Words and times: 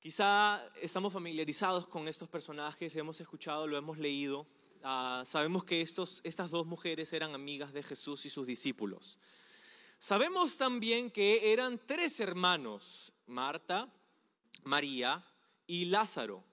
Quizá 0.00 0.64
estamos 0.80 1.12
familiarizados 1.12 1.88
con 1.88 2.06
estos 2.06 2.28
personajes, 2.28 2.94
lo 2.94 3.00
hemos 3.00 3.20
escuchado, 3.20 3.66
lo 3.66 3.76
hemos 3.76 3.98
leído. 3.98 4.46
Ah, 4.84 5.24
sabemos 5.26 5.64
que 5.64 5.80
estos, 5.80 6.20
estas 6.22 6.50
dos 6.50 6.66
mujeres 6.66 7.12
eran 7.12 7.34
amigas 7.34 7.72
de 7.72 7.82
Jesús 7.82 8.24
y 8.24 8.30
sus 8.30 8.46
discípulos. 8.46 9.18
Sabemos 9.98 10.56
también 10.56 11.10
que 11.10 11.52
eran 11.52 11.80
tres 11.84 12.20
hermanos, 12.20 13.12
Marta, 13.26 13.92
María 14.62 15.24
y 15.66 15.86
Lázaro. 15.86 16.44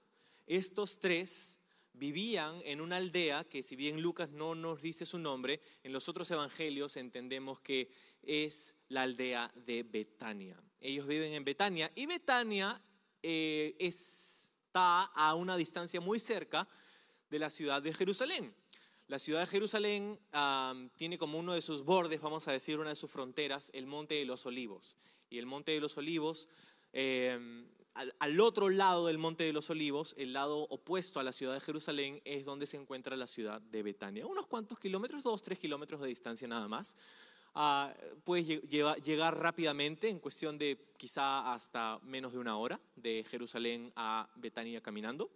Estos 0.48 0.98
tres 0.98 1.60
vivían 1.92 2.60
en 2.64 2.80
una 2.80 2.96
aldea 2.96 3.44
que 3.44 3.62
si 3.62 3.76
bien 3.76 4.02
Lucas 4.02 4.30
no 4.30 4.56
nos 4.56 4.82
dice 4.82 5.06
su 5.06 5.18
nombre, 5.20 5.60
en 5.84 5.92
los 5.92 6.08
otros 6.08 6.28
evangelios 6.32 6.96
entendemos 6.96 7.60
que 7.60 7.92
es 8.22 8.74
la 8.88 9.02
aldea 9.02 9.52
de 9.54 9.84
Betania. 9.84 10.60
Ellos 10.80 11.06
viven 11.06 11.32
en 11.32 11.44
Betania 11.44 11.92
y 11.94 12.06
Betania 12.06 12.82
eh, 13.28 13.74
está 13.80 15.02
a 15.02 15.34
una 15.34 15.56
distancia 15.56 16.00
muy 16.00 16.20
cerca 16.20 16.68
de 17.28 17.40
la 17.40 17.50
ciudad 17.50 17.82
de 17.82 17.92
Jerusalén. 17.92 18.54
La 19.08 19.18
ciudad 19.18 19.40
de 19.40 19.46
Jerusalén 19.46 20.20
tiene 20.94 21.18
como 21.18 21.40
uno 21.40 21.52
de 21.52 21.60
sus 21.60 21.82
bordes, 21.82 22.20
vamos 22.20 22.46
a 22.46 22.52
decir, 22.52 22.78
una 22.78 22.90
de 22.90 22.96
sus 22.96 23.10
fronteras, 23.10 23.70
el 23.74 23.86
Monte 23.86 24.14
de 24.14 24.26
los 24.26 24.46
Olivos. 24.46 24.96
Y 25.28 25.38
el 25.38 25.46
Monte 25.46 25.72
de 25.72 25.80
los 25.80 25.96
Olivos, 25.96 26.48
em, 26.92 27.66
al, 27.94 28.40
otro 28.40 28.68
lado 28.68 29.08
del 29.08 29.18
Monte 29.18 29.42
de 29.42 29.52
los 29.52 29.70
Olivos, 29.70 30.14
el 30.18 30.32
lado 30.32 30.60
opuesto 30.70 31.18
a 31.18 31.24
la 31.24 31.32
ciudad 31.32 31.54
de 31.54 31.60
Jerusalén, 31.60 32.22
es 32.24 32.44
donde 32.44 32.66
se 32.66 32.76
encuentra 32.76 33.16
la 33.16 33.26
ciudad 33.26 33.60
de 33.60 33.82
Betania. 33.82 34.24
Unos 34.24 34.46
cuantos 34.46 34.78
kilómetros, 34.78 35.24
dos, 35.24 35.42
tres 35.42 35.58
kilómetros 35.58 36.00
de 36.00 36.06
distancia 36.06 36.46
nada 36.46 36.68
más. 36.68 36.96
Ah, 37.58 37.90
puedes 38.22 38.46
llegar 38.46 39.40
rápidamente, 39.40 40.10
en 40.10 40.18
cuestión 40.18 40.58
de 40.58 40.92
quizá 40.98 41.54
hasta 41.54 41.98
menos 42.02 42.34
de 42.34 42.38
una 42.38 42.58
hora, 42.58 42.78
de 42.96 43.24
Jerusalén 43.30 43.90
a 43.96 44.28
Betania 44.36 44.82
caminando. 44.82 45.30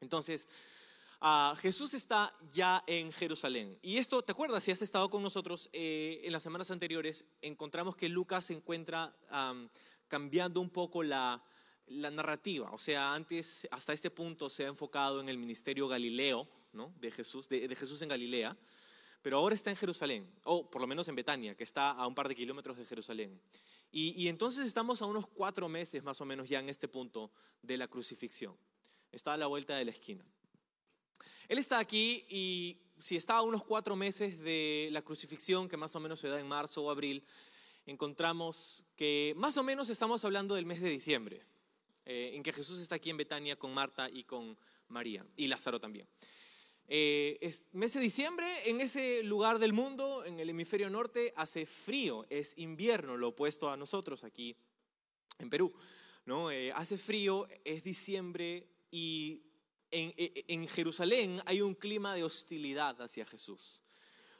Entonces, 0.00 0.48
Jesús 1.60 1.92
está 1.92 2.34
ya 2.50 2.82
en 2.86 3.12
Jerusalén. 3.12 3.78
Y 3.82 3.98
esto, 3.98 4.22
¿te 4.22 4.32
acuerdas? 4.32 4.64
Si 4.64 4.70
has 4.70 4.80
estado 4.80 5.10
con 5.10 5.22
nosotros 5.22 5.68
eh, 5.74 6.22
en 6.24 6.32
las 6.32 6.42
semanas 6.42 6.70
anteriores, 6.70 7.26
encontramos 7.42 7.94
que 7.94 8.08
Lucas 8.08 8.46
se 8.46 8.54
encuentra 8.54 9.14
cambiando 10.08 10.62
un 10.62 10.70
poco 10.70 11.02
la, 11.02 11.44
narrativa. 11.86 12.70
O 12.72 12.78
sea, 12.78 13.12
antes, 13.12 13.68
hasta 13.70 13.92
este 13.92 14.10
punto, 14.10 14.48
se 14.48 14.64
ha 14.64 14.68
enfocado 14.68 15.20
en 15.20 15.28
el 15.28 15.36
ministerio 15.36 15.88
galileo 15.88 16.48
de, 16.98 17.10
Jesús, 17.10 17.50
de 17.50 17.76
Jesús 17.76 18.00
en 18.00 18.08
Galilea 18.08 18.56
pero 19.24 19.38
ahora 19.38 19.54
está 19.54 19.70
en 19.70 19.76
Jerusalén, 19.76 20.30
o 20.44 20.68
por 20.68 20.82
lo 20.82 20.86
menos 20.86 21.08
en 21.08 21.14
Betania, 21.14 21.54
que 21.54 21.64
está 21.64 21.92
a 21.92 22.06
un 22.06 22.14
par 22.14 22.28
de 22.28 22.34
kilómetros 22.34 22.76
de 22.76 22.84
Jerusalén. 22.84 23.40
Y, 23.90 24.28
entonces 24.28 24.66
estamos 24.66 25.00
a 25.00 25.06
unos 25.06 25.26
cuatro 25.26 25.66
meses 25.66 26.02
más 26.02 26.20
o 26.20 26.26
menos 26.26 26.46
ya 26.46 26.60
en 26.60 26.68
este 26.68 26.88
punto 26.88 27.30
de 27.62 27.78
la 27.78 27.88
crucifixión. 27.88 28.54
Está 29.12 29.32
a 29.32 29.38
la 29.38 29.46
vuelta 29.46 29.76
de 29.76 29.86
la 29.86 29.92
esquina. 29.92 30.22
Él 31.48 31.56
está 31.56 31.78
aquí 31.78 32.26
y 32.28 32.82
si 32.98 33.16
está 33.16 33.36
a 33.36 33.40
unos 33.42 33.64
cuatro 33.64 33.96
meses 33.96 34.40
de 34.40 34.90
la 34.92 35.00
crucifixión, 35.00 35.70
que 35.70 35.78
más 35.78 35.96
o 35.96 36.00
menos 36.00 36.20
se 36.20 36.28
da 36.28 36.38
en 36.38 36.46
marzo 36.46 36.82
o 36.82 36.90
abril, 36.90 37.24
encontramos 37.86 38.84
que 38.94 39.32
más 39.38 39.56
o 39.56 39.62
menos 39.62 39.88
estamos 39.88 40.22
hablando 40.26 40.54
del 40.54 40.66
mes 40.66 40.82
de 40.82 40.90
diciembre, 40.90 41.40
eh, 42.04 42.32
en 42.34 42.42
que 42.42 42.52
Jesús 42.52 42.78
está 42.78 42.96
aquí 42.96 43.08
en 43.08 43.16
Betania 43.16 43.56
con 43.56 43.72
Marta 43.72 44.10
y 44.12 44.24
con 44.24 44.58
María, 44.88 45.24
y 45.34 45.46
Lázaro 45.46 45.80
también. 45.80 46.06
Eh, 46.86 47.38
es 47.40 47.68
mes 47.72 47.94
de 47.94 48.00
diciembre, 48.00 48.46
en 48.68 48.80
ese 48.80 49.22
lugar 49.22 49.58
del 49.58 49.72
mundo, 49.72 50.24
en 50.24 50.38
el 50.38 50.50
hemisferio 50.50 50.90
norte, 50.90 51.32
hace 51.36 51.64
frío, 51.64 52.26
es 52.28 52.56
invierno, 52.58 53.16
lo 53.16 53.28
opuesto 53.28 53.70
a 53.70 53.76
nosotros 53.76 54.22
aquí 54.24 54.54
en 55.38 55.48
Perú. 55.48 55.72
¿no? 56.26 56.50
Eh, 56.50 56.72
hace 56.72 56.96
frío, 56.96 57.48
es 57.64 57.82
diciembre 57.82 58.68
y 58.90 59.42
en, 59.90 60.12
e, 60.16 60.44
en 60.48 60.68
Jerusalén 60.68 61.40
hay 61.46 61.60
un 61.62 61.74
clima 61.74 62.14
de 62.14 62.24
hostilidad 62.24 63.00
hacia 63.00 63.24
Jesús. 63.24 63.82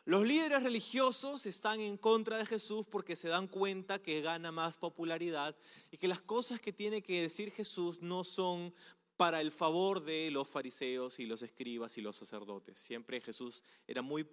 Los 0.07 0.27
líderes 0.27 0.63
religiosos 0.63 1.47
están 1.47 1.81
en 1.81 1.97
contra 1.97 2.37
de 2.37 2.45
Jesús 2.45 2.87
porque 2.87 3.17
se 3.17 3.29
dan 3.29 3.49
cuenta 3.49 4.03
que 4.03 4.21
gana 4.21 4.53
más 4.53 4.77
popularidad 4.77 5.57
y 5.91 5.97
que 5.97 6.09
las 6.09 6.21
cosas 6.21 6.61
que 6.61 6.75
tiene 6.75 7.03
que 7.03 7.23
decir 7.23 7.51
Jesús 7.53 8.03
no 8.03 8.23
son 8.23 8.75
para 9.17 9.41
el 9.41 9.53
favor 9.53 10.03
de 10.03 10.31
los 10.31 10.49
fariseos 10.49 11.21
y 11.21 11.27
los 11.27 11.43
escribas 11.43 11.97
y 11.99 12.01
los 12.01 12.17
sacerdotes. 12.17 12.79
Siempre 12.79 13.21
Jesús 13.21 13.63
era 13.87 14.03
muy 14.03 14.27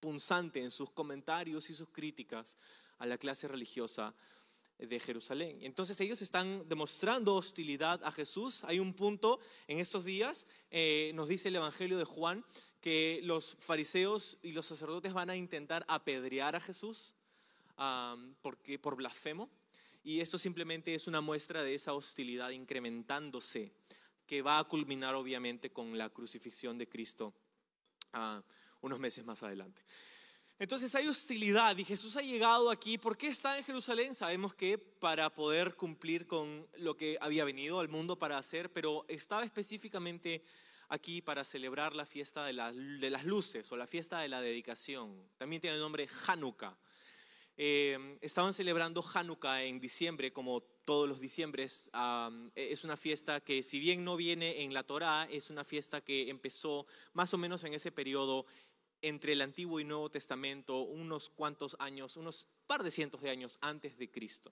punzante 0.00 0.62
en 0.62 0.70
sus 0.70 0.90
comentarios 0.90 1.70
y 1.70 1.74
sus 1.74 1.88
críticas 1.88 2.56
a 2.98 3.06
la 3.06 3.18
clase 3.18 3.48
religiosa 3.48 4.14
de 4.78 5.00
Jerusalén. 5.00 5.58
Entonces 5.62 6.00
ellos 6.00 6.22
están 6.22 6.68
demostrando 6.68 7.34
hostilidad 7.34 8.02
a 8.04 8.12
Jesús. 8.12 8.62
Hay 8.64 8.78
un 8.78 8.94
punto 8.94 9.40
en 9.66 9.80
estos 9.80 10.04
días, 10.04 10.46
eh, 10.70 11.10
nos 11.14 11.28
dice 11.28 11.48
el 11.48 11.56
Evangelio 11.56 11.98
de 11.98 12.04
Juan, 12.04 12.44
que 12.80 13.20
los 13.24 13.56
fariseos 13.58 14.38
y 14.40 14.52
los 14.52 14.66
sacerdotes 14.66 15.12
van 15.12 15.30
a 15.30 15.36
intentar 15.36 15.84
apedrear 15.88 16.54
a 16.54 16.60
Jesús 16.60 17.14
porque, 18.42 18.78
por 18.78 18.96
blasfemo. 18.96 19.48
Y 20.02 20.20
esto 20.20 20.38
simplemente 20.38 20.94
es 20.94 21.06
una 21.06 21.20
muestra 21.20 21.62
de 21.62 21.74
esa 21.74 21.92
hostilidad 21.92 22.50
incrementándose 22.50 23.72
que 24.28 24.42
va 24.42 24.58
a 24.58 24.64
culminar 24.64 25.14
obviamente 25.14 25.70
con 25.70 25.96
la 25.96 26.10
crucifixión 26.10 26.76
de 26.76 26.86
Cristo 26.86 27.34
ah, 28.12 28.42
unos 28.82 29.00
meses 29.00 29.24
más 29.24 29.42
adelante. 29.42 29.82
Entonces 30.58 30.94
hay 30.94 31.08
hostilidad 31.08 31.76
y 31.78 31.84
Jesús 31.84 32.16
ha 32.16 32.20
llegado 32.20 32.68
aquí. 32.70 32.98
¿Por 32.98 33.16
qué 33.16 33.28
está 33.28 33.56
en 33.56 33.64
Jerusalén? 33.64 34.14
Sabemos 34.14 34.54
que 34.54 34.76
para 34.76 35.32
poder 35.32 35.76
cumplir 35.76 36.26
con 36.26 36.68
lo 36.78 36.94
que 36.94 37.16
había 37.20 37.44
venido 37.44 37.80
al 37.80 37.88
mundo 37.88 38.18
para 38.18 38.36
hacer, 38.36 38.70
pero 38.70 39.06
estaba 39.08 39.44
específicamente 39.44 40.42
aquí 40.88 41.22
para 41.22 41.42
celebrar 41.42 41.94
la 41.94 42.04
fiesta 42.04 42.44
de, 42.44 42.52
las 42.52 43.24
luces 43.24 43.72
o 43.72 43.76
la 43.76 43.86
fiesta 43.86 44.20
de 44.20 44.28
la 44.28 44.42
dedicación. 44.42 45.30
También 45.38 45.62
tiene 45.62 45.76
el 45.76 45.82
nombre 45.82 46.06
Hanukkah. 46.26 46.76
Eh, 47.56 48.18
estaban 48.20 48.52
celebrando 48.52 49.02
Hanukkah 49.02 49.62
en 49.62 49.80
diciembre, 49.80 50.32
como 50.32 50.62
todos 50.88 51.06
los 51.06 51.20
diciembres. 51.20 51.90
E, 52.56 52.72
es 52.72 52.82
una 52.82 52.96
fiesta 52.96 53.40
que, 53.40 53.62
si 53.62 53.78
bien 53.78 54.04
no 54.04 54.16
viene 54.16 54.62
en 54.62 54.72
la 54.72 54.84
Torá, 54.84 55.28
es 55.30 55.50
una 55.50 55.62
fiesta 55.62 56.00
que 56.00 56.30
empezó 56.30 56.86
más 57.12 57.34
o 57.34 57.36
menos 57.36 57.62
en 57.64 57.74
ese 57.74 57.92
periodo 57.92 58.46
entre 59.02 59.34
el 59.34 59.42
Antiguo 59.42 59.80
y 59.80 59.84
Nuevo 59.84 60.08
Testamento, 60.10 60.80
unos 60.80 61.28
cuantos 61.28 61.76
años, 61.78 62.16
unos 62.16 62.48
par 62.66 62.82
de 62.82 62.90
cientos 62.90 63.20
de 63.20 63.28
años 63.28 63.58
antes 63.60 63.98
de 63.98 64.10
Cristo. 64.10 64.50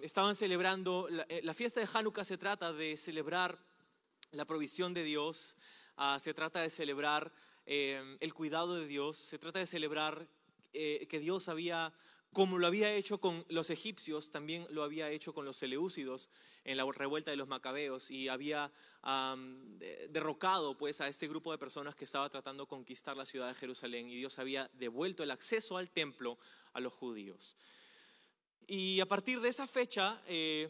estaban 0.00 0.34
celebrando, 0.34 1.10
eh, 1.28 1.42
la, 1.44 1.52
fiesta 1.52 1.80
de 1.80 1.88
Hanukkah 1.92 2.24
se 2.24 2.38
trata 2.38 2.72
de 2.72 2.96
celebrar 2.96 3.58
la 4.32 4.46
provisión 4.46 4.94
de 4.94 5.04
Dios, 5.04 5.58
ah, 5.98 6.18
se 6.18 6.32
trata 6.32 6.62
de 6.62 6.70
celebrar 6.70 7.34
eh, 7.66 8.16
el 8.20 8.32
cuidado 8.32 8.76
de 8.76 8.86
Dios, 8.86 9.18
se 9.18 9.38
trata 9.38 9.58
de 9.58 9.66
celebrar 9.66 10.26
eh, 10.72 11.06
que 11.06 11.20
Dios 11.20 11.50
había, 11.50 11.92
como 12.36 12.58
lo 12.58 12.66
había 12.66 12.92
hecho 12.92 13.18
con 13.18 13.46
los 13.48 13.70
egipcios, 13.70 14.30
también 14.30 14.66
lo 14.68 14.82
había 14.82 15.08
hecho 15.08 15.32
con 15.32 15.46
los 15.46 15.56
Seleucidos 15.56 16.28
en 16.64 16.76
la 16.76 16.84
revuelta 16.92 17.30
de 17.30 17.38
los 17.38 17.48
macabeos 17.48 18.10
y 18.10 18.28
había 18.28 18.70
derrocado 20.10 20.76
pues 20.76 21.00
a 21.00 21.08
este 21.08 21.28
grupo 21.28 21.50
de 21.50 21.56
personas 21.56 21.94
que 21.94 22.04
estaba 22.04 22.28
tratando 22.28 22.64
de 22.64 22.68
conquistar 22.68 23.16
la 23.16 23.24
ciudad 23.24 23.48
de 23.48 23.54
Jerusalén 23.54 24.10
y 24.10 24.16
Dios 24.16 24.38
había 24.38 24.70
devuelto 24.74 25.22
el 25.22 25.30
acceso 25.30 25.78
al 25.78 25.88
templo 25.88 26.36
a 26.74 26.80
los 26.80 26.92
judíos. 26.92 27.56
Y 28.66 29.00
a 29.00 29.06
partir 29.06 29.40
de 29.40 29.48
esa 29.48 29.66
fecha 29.66 30.20
eh, 30.28 30.68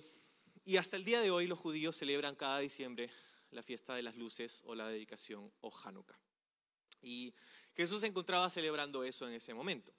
y 0.64 0.76
hasta 0.76 0.94
el 0.94 1.04
día 1.04 1.20
de 1.20 1.32
hoy 1.32 1.48
los 1.48 1.58
judíos 1.58 1.96
celebran 1.96 2.36
cada 2.36 2.60
diciembre 2.60 3.10
la 3.50 3.64
fiesta 3.64 3.96
de 3.96 4.02
las 4.02 4.14
luces 4.14 4.62
o 4.66 4.76
la 4.76 4.86
dedicación 4.86 5.50
o 5.62 5.76
Hanukkah. 5.76 6.16
Y 7.02 7.34
Jesús 7.74 8.02
se 8.02 8.06
encontraba 8.06 8.50
celebrando 8.50 9.02
eso 9.02 9.26
en 9.26 9.34
ese 9.34 9.52
momento. 9.52 9.92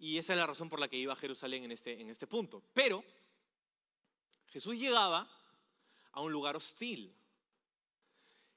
Y 0.00 0.16
esa 0.16 0.32
es 0.32 0.38
la 0.38 0.46
razón 0.46 0.70
por 0.70 0.80
la 0.80 0.88
que 0.88 0.96
iba 0.96 1.12
a 1.12 1.16
Jerusalén 1.16 1.62
en 1.62 1.72
este, 1.72 2.00
en 2.00 2.08
este 2.08 2.26
punto. 2.26 2.62
Pero 2.72 3.04
Jesús 4.48 4.78
llegaba 4.78 5.30
a 6.12 6.20
un 6.22 6.32
lugar 6.32 6.56
hostil. 6.56 7.14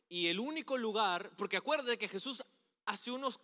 Y 0.07 0.28
el 0.28 0.40
único 0.40 0.78
lugar, 0.78 1.36
porque 1.38 1.57
acuérdate 1.57 1.98
que 1.98 2.07
Jesús 2.07 2.44
hace 2.86 3.12
unos 3.12 3.42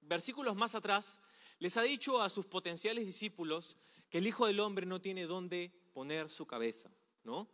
versículos 0.00 0.56
más 0.56 0.74
atrás 0.74 1.20
les 1.58 1.76
ha 1.76 1.82
dicho 1.82 2.22
a 2.22 2.30
sus 2.30 2.46
potenciales 2.46 3.04
discípulos 3.04 3.76
que 4.08 4.18
el 4.18 4.26
Hijo 4.26 4.46
del 4.46 4.60
Hombre 4.60 4.86
no 4.86 5.02
tiene 5.02 5.26
dónde 5.26 5.70
poner 5.92 6.30
su 6.30 6.46
cabeza, 6.46 6.90
¿no? 7.24 7.48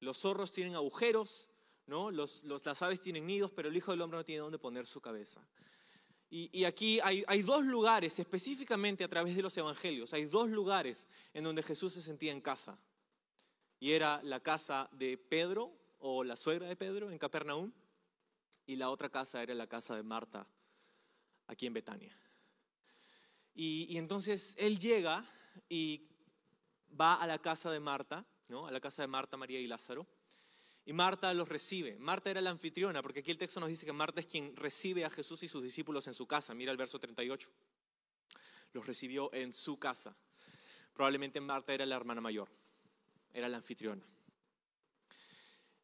Los 0.00 0.18
zorros 0.18 0.50
tienen 0.50 0.74
agujeros, 0.74 1.48
¿no? 1.86 2.10
Los, 2.10 2.44
las 2.44 2.82
aves 2.82 3.00
tienen 3.00 3.26
nidos, 3.26 3.52
pero 3.52 3.68
el 3.68 3.76
Hijo 3.76 3.92
del 3.92 4.00
Hombre 4.00 4.18
no 4.18 4.24
tiene 4.24 4.40
dónde 4.40 4.58
poner 4.58 4.86
su 4.86 5.00
cabeza. 5.00 5.46
Y, 6.30 6.64
aquí 6.64 7.00
hay, 7.02 7.24
hay 7.26 7.40
dos 7.40 7.64
lugares, 7.64 8.18
específicamente 8.18 9.02
a 9.02 9.08
través 9.08 9.34
de 9.34 9.40
los 9.40 9.56
evangelios, 9.56 10.12
hay 10.12 10.26
dos 10.26 10.50
lugares 10.50 11.06
en 11.32 11.42
donde 11.42 11.62
Jesús 11.62 11.94
se 11.94 12.02
sentía 12.02 12.32
en 12.32 12.42
casa. 12.42 12.78
Y 13.80 13.92
era 13.92 14.20
la 14.22 14.40
casa 14.40 14.90
de 14.92 15.16
Pedro 15.16 15.72
o 16.00 16.24
la 16.24 16.36
suegra 16.36 16.68
de 16.68 16.76
Pedro 16.76 17.10
en 17.10 17.18
Capernaum, 17.18 17.72
y 18.66 18.76
la 18.76 18.90
otra 18.90 19.08
casa 19.08 19.42
era 19.42 19.54
la 19.54 19.66
casa 19.66 19.96
de 19.96 20.02
Marta, 20.02 20.46
aquí 21.46 21.66
en 21.66 21.72
Betania. 21.72 22.14
Y, 23.54 23.86
y 23.88 23.96
entonces 23.96 24.54
él 24.58 24.78
llega 24.78 25.24
y 25.66 26.06
va 27.00 27.14
a 27.14 27.26
la 27.26 27.38
casa 27.38 27.70
de 27.70 27.80
Marta, 27.80 28.26
¿no? 28.48 28.66
A 28.66 28.70
la 28.70 28.80
casa 28.80 29.00
de 29.00 29.08
Marta, 29.08 29.38
María 29.38 29.60
y 29.60 29.66
Lázaro. 29.66 30.06
Y 30.88 30.94
Marta 30.94 31.34
los 31.34 31.46
recibe. 31.50 31.98
Marta 31.98 32.30
era 32.30 32.40
la 32.40 32.48
anfitriona, 32.48 33.02
porque 33.02 33.20
aquí 33.20 33.30
el 33.30 33.36
texto 33.36 33.60
nos 33.60 33.68
dice 33.68 33.84
que 33.84 33.92
Marta 33.92 34.20
es 34.20 34.26
quien 34.26 34.56
recibe 34.56 35.04
a 35.04 35.10
Jesús 35.10 35.42
y 35.42 35.46
sus 35.48 35.62
discípulos 35.62 36.06
en 36.06 36.14
su 36.14 36.26
casa. 36.26 36.54
Mira 36.54 36.72
el 36.72 36.78
verso 36.78 36.98
38. 36.98 37.46
Los 38.72 38.86
recibió 38.86 39.30
en 39.34 39.52
su 39.52 39.78
casa. 39.78 40.16
Probablemente 40.94 41.42
Marta 41.42 41.74
era 41.74 41.84
la 41.84 41.94
hermana 41.96 42.22
mayor, 42.22 42.48
era 43.34 43.50
la 43.50 43.58
anfitriona. 43.58 44.02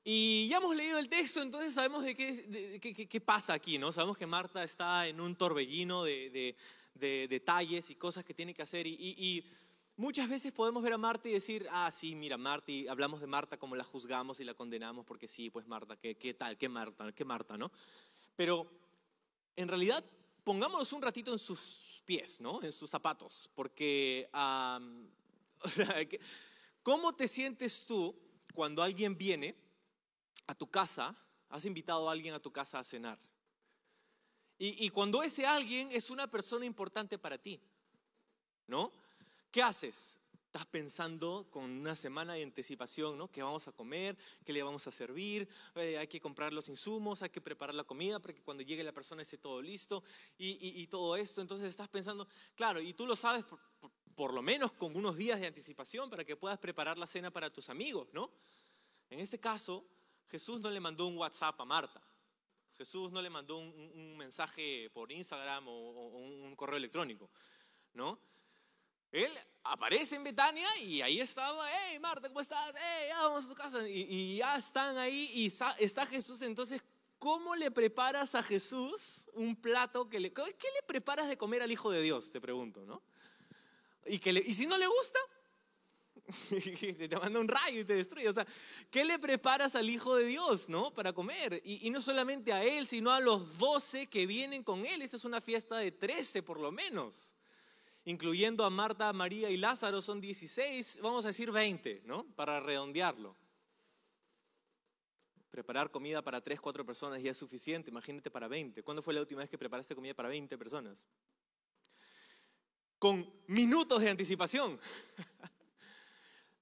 Y 0.04 0.48
ya 0.48 0.56
hemos 0.56 0.74
leído 0.74 0.98
el 0.98 1.10
texto, 1.10 1.42
entonces 1.42 1.74
sabemos 1.74 2.02
de 2.02 2.14
qué, 2.16 2.80
qué- 3.06 3.20
pasa 3.20 3.52
aquí, 3.52 3.76
¿no? 3.76 3.92
Sabemos 3.92 4.16
que 4.16 4.26
Marta 4.26 4.64
está 4.64 5.06
en 5.06 5.20
un 5.20 5.36
torbellino 5.36 6.02
de, 6.04 6.30
de- 6.30 6.56
de 6.94 7.28
detalles 7.28 7.90
y 7.90 7.94
cosas 7.96 8.24
que 8.24 8.32
tiene 8.32 8.54
que 8.54 8.62
hacer. 8.62 8.86
Y 8.86 9.44
muchas 9.96 10.28
veces 10.28 10.52
podemos 10.52 10.82
ver 10.82 10.92
a 10.92 10.98
Marta 10.98 11.28
y 11.28 11.32
decir, 11.32 11.66
ah, 11.70 11.90
sí, 11.92 12.14
mira, 12.14 12.36
Marta, 12.36 12.70
y 12.72 12.88
hablamos 12.88 13.20
de 13.20 13.26
Marta 13.26 13.58
como 13.58 13.76
la 13.76 13.84
juzgamos 13.84 14.40
y 14.40 14.44
la 14.44 14.54
condenamos, 14.54 15.04
porque 15.06 15.28
sí, 15.28 15.50
pues 15.50 15.66
Marta, 15.66 15.96
¿qué, 15.96 16.16
qué 16.16 16.34
tal? 16.34 16.56
¿Qué 16.58 16.68
Marta? 16.68 17.12
¿Qué 17.12 17.24
Marta, 17.24 17.56
no? 17.56 17.70
Pero 18.36 18.70
en 19.56 19.68
realidad, 19.68 20.04
pongámonos 20.42 20.92
un 20.92 21.02
ratito 21.02 21.32
en 21.32 21.38
sus 21.38 22.02
pies, 22.04 22.40
¿no? 22.40 22.62
En 22.62 22.72
sus 22.72 22.90
zapatos, 22.90 23.50
porque, 23.54 24.28
que- 26.10 26.20
¿cómo 26.82 27.12
te 27.14 27.28
sientes 27.28 27.86
tú 27.86 28.14
cuando 28.52 28.82
alguien 28.82 29.16
viene 29.16 29.56
a 30.46 30.54
tu 30.54 30.68
casa, 30.70 31.16
has 31.48 31.64
invitado 31.64 32.08
a 32.08 32.12
alguien 32.12 32.34
a 32.34 32.40
tu 32.40 32.52
casa 32.52 32.78
a 32.80 32.84
cenar? 32.84 33.18
Y, 34.58 34.84
y 34.84 34.90
cuando 34.90 35.22
ese 35.22 35.46
alguien 35.46 35.88
es 35.90 36.10
una 36.10 36.28
persona 36.30 36.64
importante 36.64 37.18
para 37.18 37.38
ti, 37.38 37.60
¿no? 38.66 38.92
¿Qué 39.54 39.62
haces? 39.62 40.18
Estás 40.46 40.66
pensando 40.66 41.46
con 41.48 41.70
una 41.70 41.94
semana 41.94 42.32
de 42.34 42.42
anticipación, 42.42 43.16
¿no? 43.16 43.30
¿Qué 43.30 43.40
vamos 43.40 43.68
a 43.68 43.70
comer? 43.70 44.16
¿Qué 44.44 44.52
le 44.52 44.64
vamos 44.64 44.84
a 44.88 44.90
servir? 44.90 45.48
Eh, 45.76 45.96
hay 45.96 46.08
que 46.08 46.20
comprar 46.20 46.52
los 46.52 46.68
insumos, 46.68 47.22
hay 47.22 47.30
que 47.30 47.40
preparar 47.40 47.72
la 47.72 47.84
comida 47.84 48.18
para 48.18 48.34
que 48.34 48.42
cuando 48.42 48.64
llegue 48.64 48.82
la 48.82 48.90
persona 48.90 49.22
esté 49.22 49.38
todo 49.38 49.62
listo 49.62 50.02
y, 50.36 50.48
y- 50.60 50.82
y 50.82 50.88
todo 50.88 51.14
esto. 51.14 51.40
Entonces 51.40 51.68
estás 51.68 51.88
pensando, 51.88 52.26
claro, 52.56 52.80
y 52.80 52.94
tú 52.94 53.06
lo 53.06 53.14
sabes 53.14 53.44
por, 53.44 53.60
por- 53.78 53.92
por 54.16 54.34
lo 54.34 54.42
menos 54.42 54.72
con 54.72 54.96
unos 54.96 55.16
días 55.16 55.38
de 55.38 55.46
anticipación 55.46 56.10
para 56.10 56.24
que 56.24 56.34
puedas 56.34 56.58
preparar 56.58 56.98
la 56.98 57.06
cena 57.06 57.30
para 57.30 57.48
tus 57.48 57.68
amigos, 57.68 58.08
¿no? 58.12 58.32
En 59.08 59.20
este 59.20 59.38
caso, 59.38 59.86
Jesús 60.26 60.58
no 60.58 60.68
le 60.68 60.80
mandó 60.80 61.06
un 61.06 61.16
WhatsApp 61.16 61.60
a 61.60 61.64
Marta. 61.64 62.02
Jesús 62.76 63.12
no 63.12 63.22
le 63.22 63.30
mandó 63.30 63.58
un, 63.58 63.68
un- 63.94 64.16
mensaje 64.16 64.90
por 64.90 65.12
Instagram 65.12 65.68
o, 65.68 65.70
o 65.70 66.18
un 66.18 66.56
correo 66.56 66.76
electrónico, 66.76 67.30
¿no? 67.92 68.18
Él 69.14 69.30
aparece 69.62 70.16
en 70.16 70.24
Betania 70.24 70.66
y 70.82 71.00
ahí 71.00 71.20
estaba, 71.20 71.64
hey 71.68 72.00
Marta, 72.00 72.26
¿cómo 72.26 72.40
estás? 72.40 72.74
Hey, 72.76 73.06
ya 73.10 73.22
vamos 73.22 73.44
a 73.44 73.48
tu 73.48 73.54
casa. 73.54 73.88
Y, 73.88 74.38
ya 74.38 74.56
están 74.56 74.98
ahí 74.98 75.30
y 75.32 75.46
está 75.78 76.04
Jesús. 76.06 76.42
Entonces, 76.42 76.82
¿cómo 77.20 77.54
le 77.54 77.70
preparas 77.70 78.34
a 78.34 78.42
Jesús 78.42 79.30
un 79.34 79.54
plato 79.54 80.10
que 80.10 80.18
le... 80.18 80.32
¿Qué 80.32 80.42
le 80.42 80.82
preparas 80.84 81.28
de 81.28 81.38
comer 81.38 81.62
al 81.62 81.70
Hijo 81.70 81.92
de 81.92 82.02
Dios? 82.02 82.32
Te 82.32 82.40
pregunto, 82.40 82.84
¿no? 82.84 83.02
Y, 84.06 84.18
que 84.18 84.30
y 84.30 84.52
si 84.52 84.66
no 84.66 84.76
le 84.76 84.88
gusta, 84.88 85.20
se 86.48 87.08
te 87.08 87.16
manda 87.16 87.38
un 87.38 87.46
rayo 87.46 87.82
y 87.82 87.84
te 87.84 87.94
destruye. 87.94 88.28
O 88.28 88.32
sea, 88.32 88.44
¿qué 88.90 89.04
le 89.04 89.20
preparas 89.20 89.76
al 89.76 89.88
Hijo 89.88 90.16
de 90.16 90.24
Dios, 90.24 90.68
no? 90.68 90.92
Para 90.92 91.12
comer. 91.12 91.62
Y, 91.64 91.88
no 91.90 92.02
solamente 92.02 92.52
a 92.52 92.64
él, 92.64 92.88
sino 92.88 93.12
a 93.12 93.20
los 93.20 93.58
doce 93.58 94.08
que 94.08 94.26
vienen 94.26 94.64
con 94.64 94.84
él. 94.84 95.02
Esta 95.02 95.18
es 95.18 95.24
una 95.24 95.40
fiesta 95.40 95.76
de 95.76 95.92
trece 95.92 96.42
por 96.42 96.58
lo 96.58 96.72
menos. 96.72 97.32
Incluyendo 98.04 98.64
a 98.64 98.70
Marta, 98.70 99.12
María 99.12 99.48
y 99.50 99.56
Lázaro 99.56 100.02
son 100.02 100.20
16, 100.20 101.00
vamos 101.02 101.24
a 101.24 101.28
decir 101.28 101.50
20, 101.50 102.02
¿no? 102.04 102.24
Para 102.36 102.60
redondearlo. 102.60 103.34
Preparar 105.50 105.90
comida 105.90 106.20
para 106.20 106.40
3, 106.40 106.60
4 106.60 106.84
personas 106.84 107.22
ya 107.22 107.30
es 107.30 107.36
suficiente, 107.36 107.90
imagínate 107.90 108.30
para 108.30 108.48
20. 108.48 108.82
¿Cuándo 108.82 109.02
fue 109.02 109.14
la 109.14 109.20
última 109.20 109.40
vez 109.40 109.48
que 109.48 109.56
preparaste 109.56 109.94
comida 109.94 110.12
para 110.12 110.28
20 110.28 110.58
personas? 110.58 111.06
Con 112.98 113.32
minutos 113.46 114.00
de 114.00 114.10
anticipación. 114.10 114.78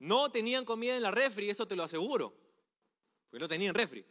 No 0.02 0.32
tenían 0.32 0.64
comida 0.64 0.96
en 0.96 1.02
la 1.04 1.12
refri, 1.12 1.48
eso 1.48 1.68
te 1.68 1.76
lo 1.76 1.84
aseguro. 1.84 2.34
Porque 3.30 3.40
no 3.40 3.46
tenían 3.46 3.72
refri. 3.72 4.04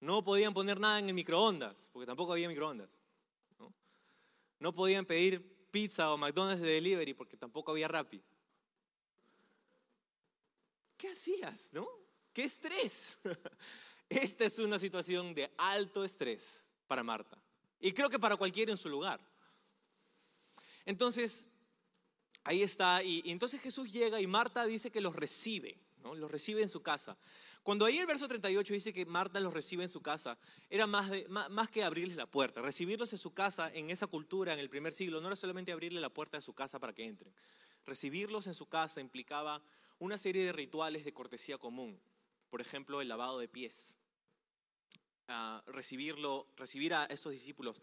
No 0.00 0.22
podían 0.22 0.52
poner 0.52 0.78
nada 0.78 0.98
en 0.98 1.08
el 1.08 1.14
microondas, 1.14 1.88
porque 1.90 2.04
tampoco 2.06 2.32
había 2.32 2.46
microondas. 2.46 2.90
No, 3.58 3.72
no 4.58 4.74
podían 4.74 5.06
pedir 5.06 5.59
pizza 5.70 6.12
o 6.12 6.18
McDonald's 6.18 6.62
de 6.62 6.70
delivery, 6.70 7.14
porque 7.14 7.36
tampoco 7.36 7.72
había 7.72 7.88
Rappi. 7.88 8.22
¿Qué 10.96 11.08
hacías, 11.08 11.72
no? 11.72 11.88
¿Qué 12.32 12.44
estrés? 12.44 13.18
Esta 14.08 14.44
es 14.44 14.58
una 14.58 14.78
situación 14.78 15.34
de 15.34 15.50
alto 15.56 16.04
estrés 16.04 16.68
para 16.86 17.02
Marta. 17.02 17.38
Y 17.80 17.92
creo 17.92 18.10
que 18.10 18.18
para 18.18 18.36
cualquiera 18.36 18.72
en 18.72 18.78
su 18.78 18.88
lugar. 18.88 19.20
Entonces, 20.84 21.48
ahí 22.44 22.62
está. 22.62 23.02
Y, 23.02 23.22
y 23.24 23.30
entonces 23.30 23.60
Jesús 23.60 23.92
llega 23.92 24.20
y 24.20 24.26
Marta 24.26 24.66
dice 24.66 24.90
que 24.90 25.00
los 25.00 25.16
recibe, 25.16 25.78
¿no? 26.02 26.14
Los 26.14 26.30
recibe 26.30 26.62
en 26.62 26.68
su 26.68 26.82
casa. 26.82 27.16
Cuando 27.62 27.84
ahí 27.84 27.98
el 27.98 28.06
verso 28.06 28.26
38 28.26 28.72
dice 28.72 28.92
que 28.92 29.04
Marta 29.04 29.38
los 29.38 29.52
recibe 29.52 29.82
en 29.82 29.90
su 29.90 30.00
casa, 30.00 30.38
era 30.70 30.86
más, 30.86 31.10
de- 31.10 31.28
más, 31.28 31.68
que 31.68 31.84
abrirles 31.84 32.16
la 32.16 32.26
puerta. 32.26 32.62
Recibirlos 32.62 33.12
en 33.12 33.18
su 33.18 33.34
casa, 33.34 33.70
en 33.72 33.90
esa 33.90 34.06
cultura, 34.06 34.54
en 34.54 34.60
el 34.60 34.70
primer 34.70 34.94
siglo, 34.94 35.20
no 35.20 35.26
era 35.26 35.36
solamente 35.36 35.70
abrirle 35.72 36.00
la 36.00 36.08
puerta 36.08 36.38
de 36.38 36.42
su 36.42 36.54
casa 36.54 36.78
para 36.78 36.94
que 36.94 37.04
entren. 37.04 37.32
Recibirlos 37.84 38.46
en 38.46 38.54
su 38.54 38.66
casa 38.66 39.00
implicaba 39.00 39.62
una 39.98 40.16
serie 40.16 40.44
de 40.44 40.52
rituales 40.52 41.04
de 41.04 41.12
cortesía 41.12 41.58
común. 41.58 42.00
Por 42.48 42.60
ejemplo, 42.60 43.00
el 43.00 43.08
lavado 43.08 43.38
de 43.38 43.48
pies. 43.48 43.94
Ah, 45.28 45.62
recibirlo, 45.66 46.48
recibir 46.56 46.94
a 46.94 47.04
estos 47.04 47.32
discípulos. 47.32 47.80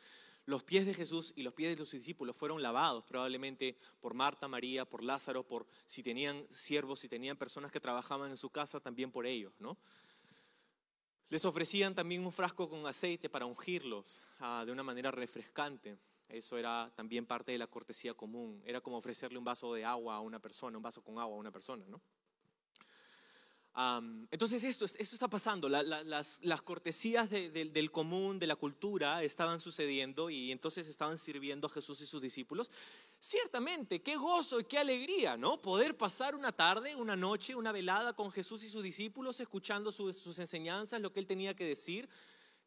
Los 0.48 0.64
pies 0.64 0.86
de 0.86 0.94
Jesús 0.94 1.34
y 1.36 1.44
los 1.44 1.54
pies 1.54 1.72
de 1.72 1.76
los 1.76 1.92
discípulos 1.92 2.34
fueron 2.34 2.62
lavados 2.62 3.04
probablemente 3.04 3.78
por 4.00 4.14
Marta, 4.14 4.48
María, 4.48 4.86
por 4.86 5.04
Lázaro, 5.04 5.46
por 5.46 5.68
si 5.86 6.02
tenían 6.02 6.48
siervos, 6.50 7.02
si 7.02 7.10
tenían 7.10 7.36
personas 7.36 7.70
que 7.70 7.82
trabajaban 7.82 8.32
en 8.32 8.38
su 8.38 8.50
casa, 8.50 8.80
también 8.80 9.12
por 9.12 9.26
ellos, 9.26 9.52
¿no? 9.60 9.78
Les 11.28 11.44
ofrecían 11.44 11.94
también 11.94 12.26
un 12.26 12.32
frasco 12.32 12.70
con 12.70 12.88
aceite 12.88 13.28
para 13.28 13.46
ungirlos 13.46 14.24
ah, 14.40 14.64
de 14.66 14.72
una 14.72 14.84
manera 14.84 15.12
refrescante. 15.12 15.98
Eso 16.30 16.58
era 16.58 16.94
también 16.96 17.26
parte 17.26 17.52
de 17.52 17.58
la 17.58 17.68
cortesía 17.68 18.14
común. 18.14 18.64
Era 18.66 18.80
como 18.80 18.96
ofrecerle 18.96 19.38
un 19.38 19.44
vaso 19.44 19.74
de 19.74 19.84
agua 19.84 20.16
a 20.16 20.22
una 20.22 20.40
persona, 20.40 20.78
un 20.78 20.84
vaso 20.84 21.04
con 21.04 21.20
agua 21.20 21.36
a 21.36 21.40
una 21.40 21.52
persona, 21.52 21.84
¿no? 21.90 22.02
Entonces 24.32 24.64
esto, 24.64 24.86
está 24.86 25.28
pasando, 25.28 25.70
La- 25.70 25.84
la- 25.84 26.04
las, 26.04 26.62
cortesías 26.64 27.30
de- 27.30 27.52
de- 27.52 27.66
del 27.66 27.92
común, 27.92 28.40
de 28.40 28.48
la 28.48 28.56
cultura, 28.56 29.22
estaban 29.22 29.60
sucediendo 29.60 30.32
y 30.32 30.52
entonces 30.52 30.88
estaban 30.88 31.20
sirviendo 31.20 31.68
a 31.68 31.70
Jesús 31.70 32.02
y 32.02 32.08
sus 32.08 32.20
discípulos. 32.20 32.72
Ciertamente, 33.20 34.02
qué 34.02 34.16
gozo 34.16 34.60
y 34.60 34.64
qué 34.64 34.80
alegría, 34.80 35.38
¿no? 35.38 35.62
Poder 35.62 35.96
pasar 35.96 36.34
una 36.36 36.52
tarde, 36.52 36.96
una 36.96 37.16
noche, 37.16 37.54
una 37.54 37.72
velada 37.72 38.14
con 38.14 38.32
Jesús 38.32 38.64
y 38.64 38.70
sus 38.70 38.82
discípulos, 38.82 39.40
escuchando 39.40 39.92
sus, 39.92 40.40
enseñanzas, 40.40 41.00
lo 41.00 41.14
que 41.14 41.20
él 41.20 41.28
tenía 41.28 41.56
que 41.56 41.66
decir. 41.66 42.10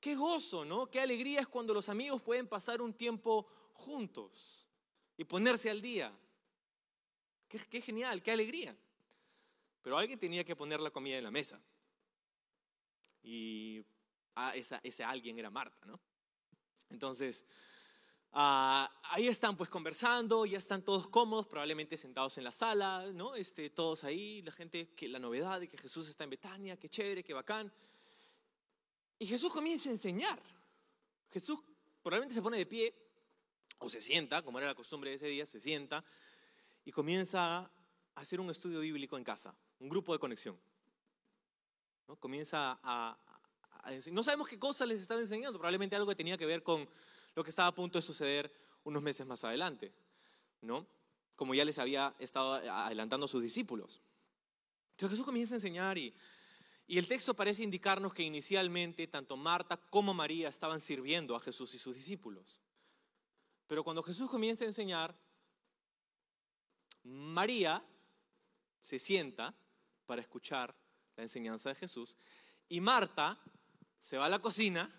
Qué 0.00 0.14
gozo, 0.14 0.64
¿no? 0.64 0.88
Qué 0.88 1.00
alegría 1.00 1.40
es 1.40 1.48
cuando 1.48 1.74
los 1.74 1.88
amigos 1.88 2.22
pueden 2.22 2.46
pasar 2.46 2.80
un 2.80 2.94
tiempo 2.94 3.48
juntos 3.72 4.64
y 5.16 5.24
ponerse 5.24 5.70
al 5.70 5.82
día. 5.82 6.12
Qué 7.48 7.80
genial, 7.82 8.22
qué 8.22 8.30
alegría. 8.30 8.76
Pero 9.82 9.98
alguien 9.98 10.18
tenía 10.18 10.44
que 10.44 10.56
poner 10.56 10.80
la 10.80 10.90
comida 10.90 11.16
en 11.16 11.24
la 11.24 11.30
mesa. 11.30 11.60
Y 13.22 13.84
ah, 14.34 14.54
esa, 14.54 14.80
ese 14.82 15.04
alguien 15.04 15.38
era 15.38 15.50
Marta, 15.50 15.78
¿no? 15.86 16.00
Entonces, 16.90 17.44
ah, 18.32 18.90
ahí 19.04 19.28
están 19.28 19.56
pues 19.56 19.70
conversando, 19.70 20.44
ya 20.46 20.58
están 20.58 20.82
todos 20.82 21.08
cómodos, 21.08 21.46
probablemente 21.46 21.96
sentados 21.96 22.36
en 22.38 22.44
la 22.44 22.52
sala, 22.52 23.10
¿no? 23.12 23.34
Este, 23.34 23.70
todos 23.70 24.04
ahí, 24.04 24.42
la 24.42 24.52
gente, 24.52 24.94
que 24.94 25.08
la 25.08 25.18
novedad 25.18 25.60
de 25.60 25.68
que 25.68 25.78
Jesús 25.78 26.08
está 26.08 26.24
en 26.24 26.30
Betania, 26.30 26.76
qué 26.76 26.88
chévere, 26.88 27.24
qué 27.24 27.32
bacán. 27.32 27.72
Y 29.18 29.26
Jesús 29.26 29.52
comienza 29.52 29.88
a 29.88 29.92
enseñar. 29.92 30.42
Jesús 31.30 31.60
probablemente 32.02 32.34
se 32.34 32.42
pone 32.42 32.56
de 32.56 32.66
pie 32.66 32.94
o 33.78 33.88
se 33.88 34.00
sienta, 34.00 34.42
como 34.42 34.58
era 34.58 34.68
la 34.68 34.74
costumbre 34.74 35.10
de 35.10 35.16
ese 35.16 35.26
día, 35.26 35.46
se 35.46 35.60
sienta 35.60 36.04
y 36.84 36.92
comienza 36.92 37.58
a 37.58 37.70
hacer 38.14 38.40
un 38.40 38.50
estudio 38.50 38.80
bíblico 38.80 39.16
en 39.16 39.24
casa, 39.24 39.54
un 39.80 39.88
grupo 39.88 40.12
de 40.12 40.18
conexión. 40.18 40.56
¿no? 42.06 42.16
Comienza 42.16 42.78
a, 42.82 43.16
a. 43.82 44.10
No 44.12 44.22
sabemos 44.22 44.48
qué 44.48 44.58
cosa 44.58 44.86
les 44.86 45.00
estaba 45.00 45.20
enseñando, 45.20 45.58
probablemente 45.58 45.96
algo 45.96 46.08
que 46.08 46.14
tenía 46.14 46.38
que 46.38 46.46
ver 46.46 46.62
con 46.62 46.88
lo 47.34 47.42
que 47.42 47.50
estaba 47.50 47.68
a 47.68 47.74
punto 47.74 47.98
de 47.98 48.02
suceder 48.02 48.52
unos 48.84 49.02
meses 49.02 49.26
más 49.26 49.42
adelante, 49.44 49.92
¿no? 50.60 50.86
Como 51.34 51.54
ya 51.54 51.64
les 51.64 51.78
había 51.78 52.14
estado 52.18 52.54
adelantando 52.54 53.26
a 53.26 53.28
sus 53.28 53.42
discípulos. 53.42 54.00
Entonces 54.92 55.10
Jesús 55.10 55.24
comienza 55.24 55.54
a 55.54 55.56
enseñar 55.56 55.96
y, 55.96 56.14
y 56.86 56.98
el 56.98 57.08
texto 57.08 57.32
parece 57.34 57.62
indicarnos 57.62 58.12
que 58.12 58.22
inicialmente 58.22 59.06
tanto 59.06 59.36
Marta 59.36 59.78
como 59.78 60.12
María 60.12 60.48
estaban 60.48 60.80
sirviendo 60.80 61.34
a 61.34 61.40
Jesús 61.40 61.72
y 61.74 61.78
sus 61.78 61.94
discípulos. 61.94 62.60
Pero 63.66 63.82
cuando 63.84 64.02
Jesús 64.02 64.28
comienza 64.28 64.64
a 64.64 64.66
enseñar, 64.66 65.14
María 67.04 67.82
se 68.78 68.98
sienta 68.98 69.54
para 70.10 70.22
escuchar 70.22 70.74
la 71.14 71.22
enseñanza 71.22 71.68
de 71.68 71.76
Jesús 71.76 72.16
y 72.68 72.80
Marta 72.80 73.38
se 74.00 74.18
va 74.18 74.26
a 74.26 74.28
la 74.28 74.40
cocina 74.40 74.90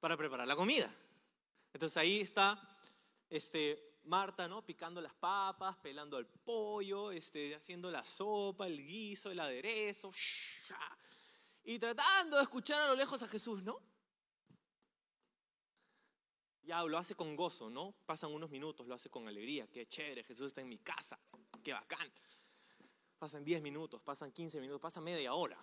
para 0.00 0.16
preparar 0.16 0.48
la 0.48 0.56
comida. 0.56 0.92
Entonces 1.72 1.96
ahí 1.96 2.22
está 2.22 2.60
este, 3.30 4.00
Marta, 4.02 4.48
¿no? 4.48 4.66
Picando 4.66 5.00
las 5.00 5.14
papas, 5.14 5.76
pelando 5.76 6.18
el 6.18 6.26
pollo, 6.26 7.12
este, 7.12 7.54
haciendo 7.54 7.88
la 7.88 8.02
sopa, 8.02 8.66
el 8.66 8.84
guiso, 8.84 9.30
el 9.30 9.38
aderezo, 9.38 10.10
y 11.62 11.78
tratando 11.78 12.38
de 12.38 12.42
escuchar 12.42 12.82
a 12.82 12.88
lo 12.88 12.96
lejos 12.96 13.22
a 13.22 13.28
Jesús, 13.28 13.62
¿no? 13.62 13.80
Ya 16.64 16.82
lo 16.82 16.98
hace 16.98 17.14
con 17.14 17.36
gozo, 17.36 17.70
¿no? 17.70 17.94
Pasan 18.04 18.32
unos 18.32 18.50
minutos, 18.50 18.88
lo 18.88 18.96
hace 18.96 19.08
con 19.08 19.28
alegría. 19.28 19.68
Qué 19.68 19.86
chévere, 19.86 20.24
Jesús 20.24 20.48
está 20.48 20.62
en 20.62 20.68
mi 20.68 20.78
casa. 20.78 21.16
Qué 21.62 21.72
bacán. 21.72 22.12
Pasan 23.22 23.44
10 23.44 23.62
minutos, 23.62 24.02
pasan 24.02 24.32
15 24.32 24.60
minutos, 24.60 24.80
pasa 24.80 25.00
media 25.00 25.32
hora. 25.32 25.56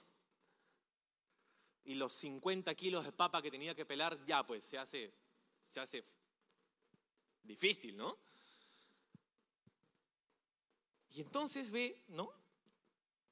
Y 1.83 1.95
los 1.95 2.13
50 2.13 2.73
kilos 2.73 3.03
de 3.03 3.11
papa 3.11 3.41
que 3.41 3.51
tenía 3.51 3.75
que 3.75 3.85
pelar, 3.85 4.17
ya 4.25 4.47
pues 4.47 4.63
se 4.63 4.77
hace, 4.77 5.09
se 5.67 5.81
hace 5.81 6.01
difícil, 7.43 7.97
¿no? 7.97 8.17
Y 11.09 11.19
entonces 11.19 11.69
ve, 11.69 12.01
¿no? 12.07 12.31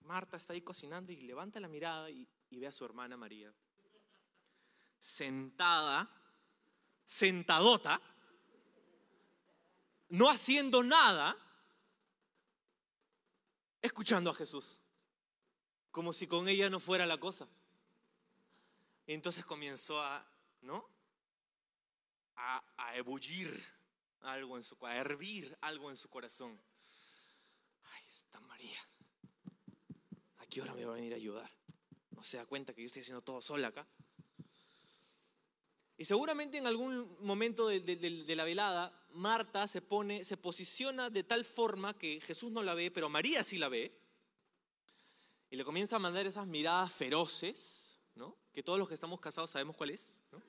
Marta 0.01 0.35
está 0.35 0.51
ahí 0.51 0.61
cocinando 0.61 1.13
y 1.13 1.21
levanta 1.21 1.61
la 1.61 1.69
mirada 1.69 2.09
y, 2.09 2.27
y 2.49 2.59
ve 2.59 2.67
a 2.67 2.73
su 2.73 2.83
hermana 2.83 3.15
María 3.15 3.55
sentada 4.99 6.11
sentadota, 7.05 8.01
no 10.09 10.29
haciendo 10.29 10.83
nada, 10.83 11.37
escuchando 13.87 14.29
a 14.29 14.35
Jesús, 14.35 14.79
como 15.91 16.13
si 16.13 16.27
con 16.27 16.47
ella 16.47 16.69
no 16.69 16.79
fuera 16.79 17.05
la 17.05 17.17
cosa. 17.17 17.47
Y 19.05 19.13
entonces 19.13 19.45
comenzó 19.45 20.01
a, 20.01 20.25
¿no? 20.61 20.87
A, 22.35 22.63
a 22.77 22.95
ebullir 22.95 23.65
algo 24.21 24.57
en 24.57 24.63
su 24.63 24.77
a 24.85 24.95
hervir 24.95 25.57
algo 25.61 25.89
en 25.89 25.97
su 25.97 26.09
corazón. 26.09 26.59
Ay, 27.83 28.03
esta 28.07 28.39
María, 28.41 28.79
¿a 30.37 30.45
qué 30.47 30.61
hora 30.61 30.73
me 30.73 30.85
va 30.85 30.91
a 30.91 30.95
venir 30.95 31.13
a 31.13 31.15
ayudar? 31.15 31.49
¿No 32.11 32.23
se 32.23 32.37
da 32.37 32.45
cuenta 32.45 32.73
que 32.73 32.81
yo 32.81 32.87
estoy 32.87 33.01
haciendo 33.01 33.21
todo 33.21 33.41
sola 33.41 33.69
acá? 33.69 33.87
Y 35.97 36.05
seguramente 36.05 36.59
en 36.59 36.67
algún 36.67 37.17
momento 37.21 37.67
de, 37.67 38.35
la 38.35 38.43
velada, 38.43 38.93
Marta 39.13 39.67
se 39.67 39.81
pone, 39.81 40.23
se 40.23 40.37
posiciona 40.37 41.09
de 41.09 41.23
tal 41.23 41.43
forma 41.43 41.97
que 41.97 42.21
Jesús 42.21 42.51
no 42.51 42.61
la 42.61 42.75
ve, 42.75 42.91
pero 42.91 43.09
María 43.09 43.43
sí 43.43 43.57
la 43.57 43.67
ve. 43.67 43.99
Y 45.49 45.55
le 45.55 45.65
comienza 45.65 45.95
a 45.95 45.99
mandar 45.99 46.27
esas 46.27 46.45
miradas 46.45 46.93
feroces, 46.93 47.99
¿no? 48.13 48.37
Que 48.53 48.61
todos 48.61 48.77
los 48.77 48.87
que 48.87 48.93
estamos 48.93 49.19
casados 49.19 49.49
sabemos 49.49 49.75
cuál 49.75 49.89
es, 49.89 50.23
¿no? 50.31 50.39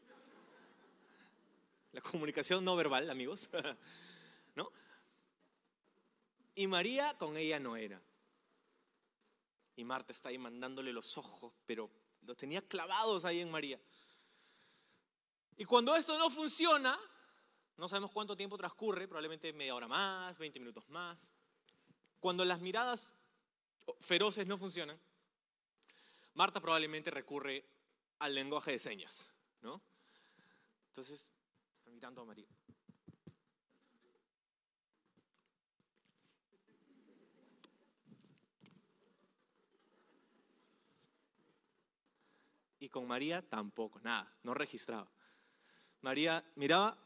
La 1.93 2.03
comunicación 2.03 2.63
no 2.63 2.77
verbal, 2.77 3.09
amigos, 3.09 3.49
¿no? 4.55 4.71
Y 6.55 6.67
María 6.67 7.17
con 7.17 7.39
ella 7.39 7.59
no 7.59 7.75
era. 7.77 8.03
Y 9.77 9.85
Marta 9.85 10.13
está 10.13 10.29
ahí 10.29 10.37
mandándole 10.37 10.93
los 10.93 11.17
ojos, 11.17 11.55
pero 11.65 11.91
los 12.21 12.37
tenía 12.37 12.61
clavados 12.61 13.25
ahí 13.25 13.41
en 13.41 13.51
María. 13.51 13.81
Y 15.59 15.65
cuando 15.65 15.97
eso 15.97 16.17
no 16.17 16.31
funciona, 16.31 16.97
no 17.77 17.89
sabemos 17.89 18.13
cuánto 18.13 18.37
tiempo 18.37 18.57
transcurre, 18.57 19.09
probablemente 19.09 19.53
media 19.53 19.75
hora 19.75 19.89
más, 19.89 20.39
20 20.39 20.61
minutos 20.61 20.89
más. 20.89 21.29
Cuando 22.21 22.45
las 22.45 22.61
miradas 22.61 23.13
feroces 23.99 24.47
no 24.47 24.57
funcionan, 24.57 24.99
Marta 26.35 26.61
probablemente 26.61 27.11
recurre 27.11 27.69
al 28.21 28.37
lenguaje 28.37 28.71
de 28.71 28.79
señas, 28.79 29.29
¿no? 29.61 29.83
Entonces, 30.87 31.29
está 31.77 31.91
mirando 31.91 32.23
a 32.23 32.25
María. 32.25 32.47
Y 42.79 42.89
con 42.89 43.09
María 43.09 43.43
tampoco, 43.43 44.01
nada, 44.03 44.33
no 44.45 44.55
registraba. 44.55 45.11
María 46.09 46.43
miraba 46.55 46.97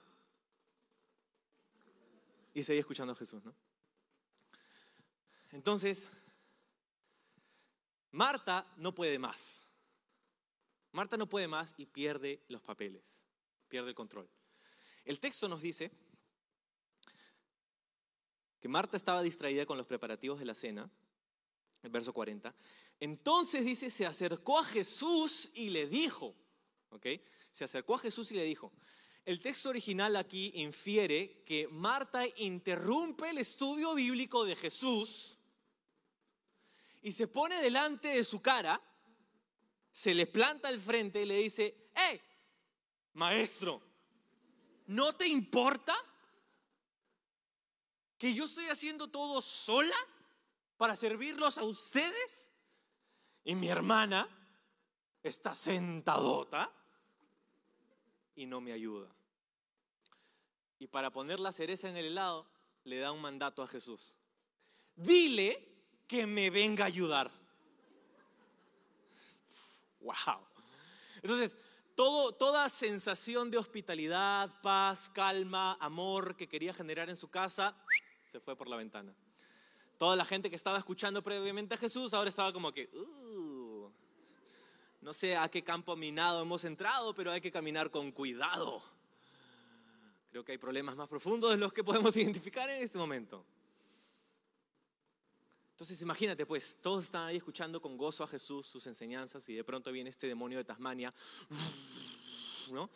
y 2.55 2.63
seguía 2.63 2.83
escuchando 2.83 3.15
a 3.15 3.17
Jesús, 3.17 3.43
¿no? 3.43 3.53
Entonces, 5.51 6.09
Marta 8.13 8.65
no 8.77 8.95
puede 8.95 9.19
más. 9.19 9.67
Marta 10.93 11.17
no 11.17 11.29
puede 11.29 11.49
más 11.49 11.75
y 11.79 11.87
pierde 11.87 12.45
los 12.47 12.63
papeles, 12.63 13.03
pierde 13.67 13.89
el 13.89 13.97
control. 13.97 14.31
El 15.05 15.19
texto 15.19 15.49
nos 15.49 15.63
dice 15.63 15.91
que 18.61 18.69
Marta 18.69 18.97
estaba 18.97 19.21
distraída 19.21 19.67
con 19.67 19.79
los 19.79 19.87
preparativos 19.89 20.39
de 20.39 20.45
la 20.45 20.55
cena, 20.55 20.89
el 21.83 21.91
verso 21.91 22.13
40. 22.13 22.55
Entonces 23.01 23.65
dice, 23.65 23.91
se 23.91 24.07
acercó 24.07 24.61
a 24.61 24.65
Jesús 24.65 25.51
y 25.57 25.71
le 25.71 25.89
dijo, 25.89 26.37
¿ok? 26.91 27.07
Se 27.53 27.65
acercó 27.65 27.95
a 27.95 28.01
Jesús 28.01 28.33
y 28.33 28.35
le 28.35 28.45
dijo, 28.45 28.73
el 29.25 29.39
texto 29.39 29.69
original 29.69 30.17
aquí 30.17 30.51
infiere 30.57 31.45
que 31.45 31.69
Marta 31.69 32.25
interrumpe 32.37 33.31
el 33.31 33.39
estudio 33.39 33.95
bíblico 33.95 34.45
de 34.45 34.57
Jesús 34.57 35.39
y 37.03 37.13
se 37.13 37.29
pone 37.29 37.61
delante 37.61 38.09
de 38.09 38.25
su 38.25 38.43
cara, 38.43 38.81
se 39.93 40.15
le 40.15 40.27
planta 40.27 40.69
al 40.69 40.81
frente 40.81 41.23
y 41.23 41.27
le 41.27 41.37
dice, 41.37 41.91
¡eh, 41.95 42.21
maestro! 43.13 43.83
¿No 44.87 45.13
te 45.13 45.29
importa 45.29 45.95
que 48.19 48.35
yo 48.35 48.47
estoy 48.47 48.67
haciendo 48.67 49.09
todo 49.09 49.41
sola 49.41 49.95
para 50.77 50.97
servirlos 50.97 51.59
a 51.59 51.65
ustedes? 51.65 52.51
Y 53.45 53.55
mi 53.55 53.69
hermana 53.69 54.29
está 55.23 55.55
sentadota 55.55 56.73
y 58.35 58.47
no 58.47 58.61
me 58.61 58.73
ayuda. 58.73 59.09
Y 60.79 60.87
para 60.89 61.11
poner 61.11 61.41
la 61.41 61.53
cereza 61.53 61.89
en 61.89 61.97
el 61.97 62.07
helado, 62.07 62.47
le 62.85 62.99
da 62.99 63.13
un 63.13 63.21
mandato 63.21 63.63
a 63.63 63.69
Jesús. 63.69 64.15
Dile 64.97 65.69
que 66.09 66.27
me 66.27 66.51
venga 66.51 66.85
a 66.85 66.89
ayudar. 66.89 67.31
Wow. 70.01 70.41
Entonces, 71.23 71.57
toda 71.95 72.69
sensación 72.69 73.51
de 73.51 73.59
hospitalidad, 73.59 74.61
paz, 74.61 75.09
calma, 75.11 75.77
amor 75.81 76.37
que 76.37 76.49
quería 76.49 76.75
generar 76.75 77.09
en 77.09 77.17
su 77.17 77.31
casa, 77.31 77.77
se 78.31 78.41
fue 78.41 78.57
por 78.57 78.69
la 78.69 78.77
ventana. 78.77 79.15
Toda 79.99 80.17
la 80.17 80.25
gente 80.25 80.51
que 80.51 80.57
estaba 80.57 80.79
escuchando 80.79 81.23
previamente 81.23 81.75
a 81.75 81.79
Jesús 81.79 82.13
ahora 82.13 82.29
estaba 82.29 82.53
como 82.53 82.73
que, 82.73 82.91
uh, 82.93 83.52
no 85.03 85.13
sé 85.13 85.37
a 85.37 85.49
qué 85.49 85.63
campo 85.65 85.97
minado 85.97 86.43
hemos 86.43 86.65
entrado, 86.65 87.13
pero 87.13 87.33
hay 87.33 87.41
que 87.41 87.51
caminar 87.51 87.91
con 87.91 88.13
cuidado. 88.13 88.83
Creo 90.31 90.45
que 90.45 90.53
hay 90.53 90.59
problemas 90.59 90.97
más 90.97 91.09
profundos 91.09 91.51
de 91.51 91.57
los 91.57 91.73
que 91.73 91.83
podemos 91.83 92.17
identificar 92.17 92.71
en 92.71 92.83
este 92.83 92.99
momento. 92.99 93.45
Entonces 95.73 96.01
imagínate 96.01 96.47
pues, 96.47 96.79
todos 96.81 97.05
están 97.05 97.27
ahí 97.27 97.37
escuchando 97.37 97.83
con 97.83 97.97
gozo 97.97 98.23
a 98.23 98.29
Jesús 98.29 98.65
sus 98.65 98.87
enseñanzas 98.87 99.49
y 99.49 99.55
de 99.55 99.65
pronto 99.65 99.91
viene 99.91 100.09
este 100.09 100.29
demonio 100.29 100.59
de 100.59 100.65
Tasmania, 100.65 101.13
¿no? 102.73 102.89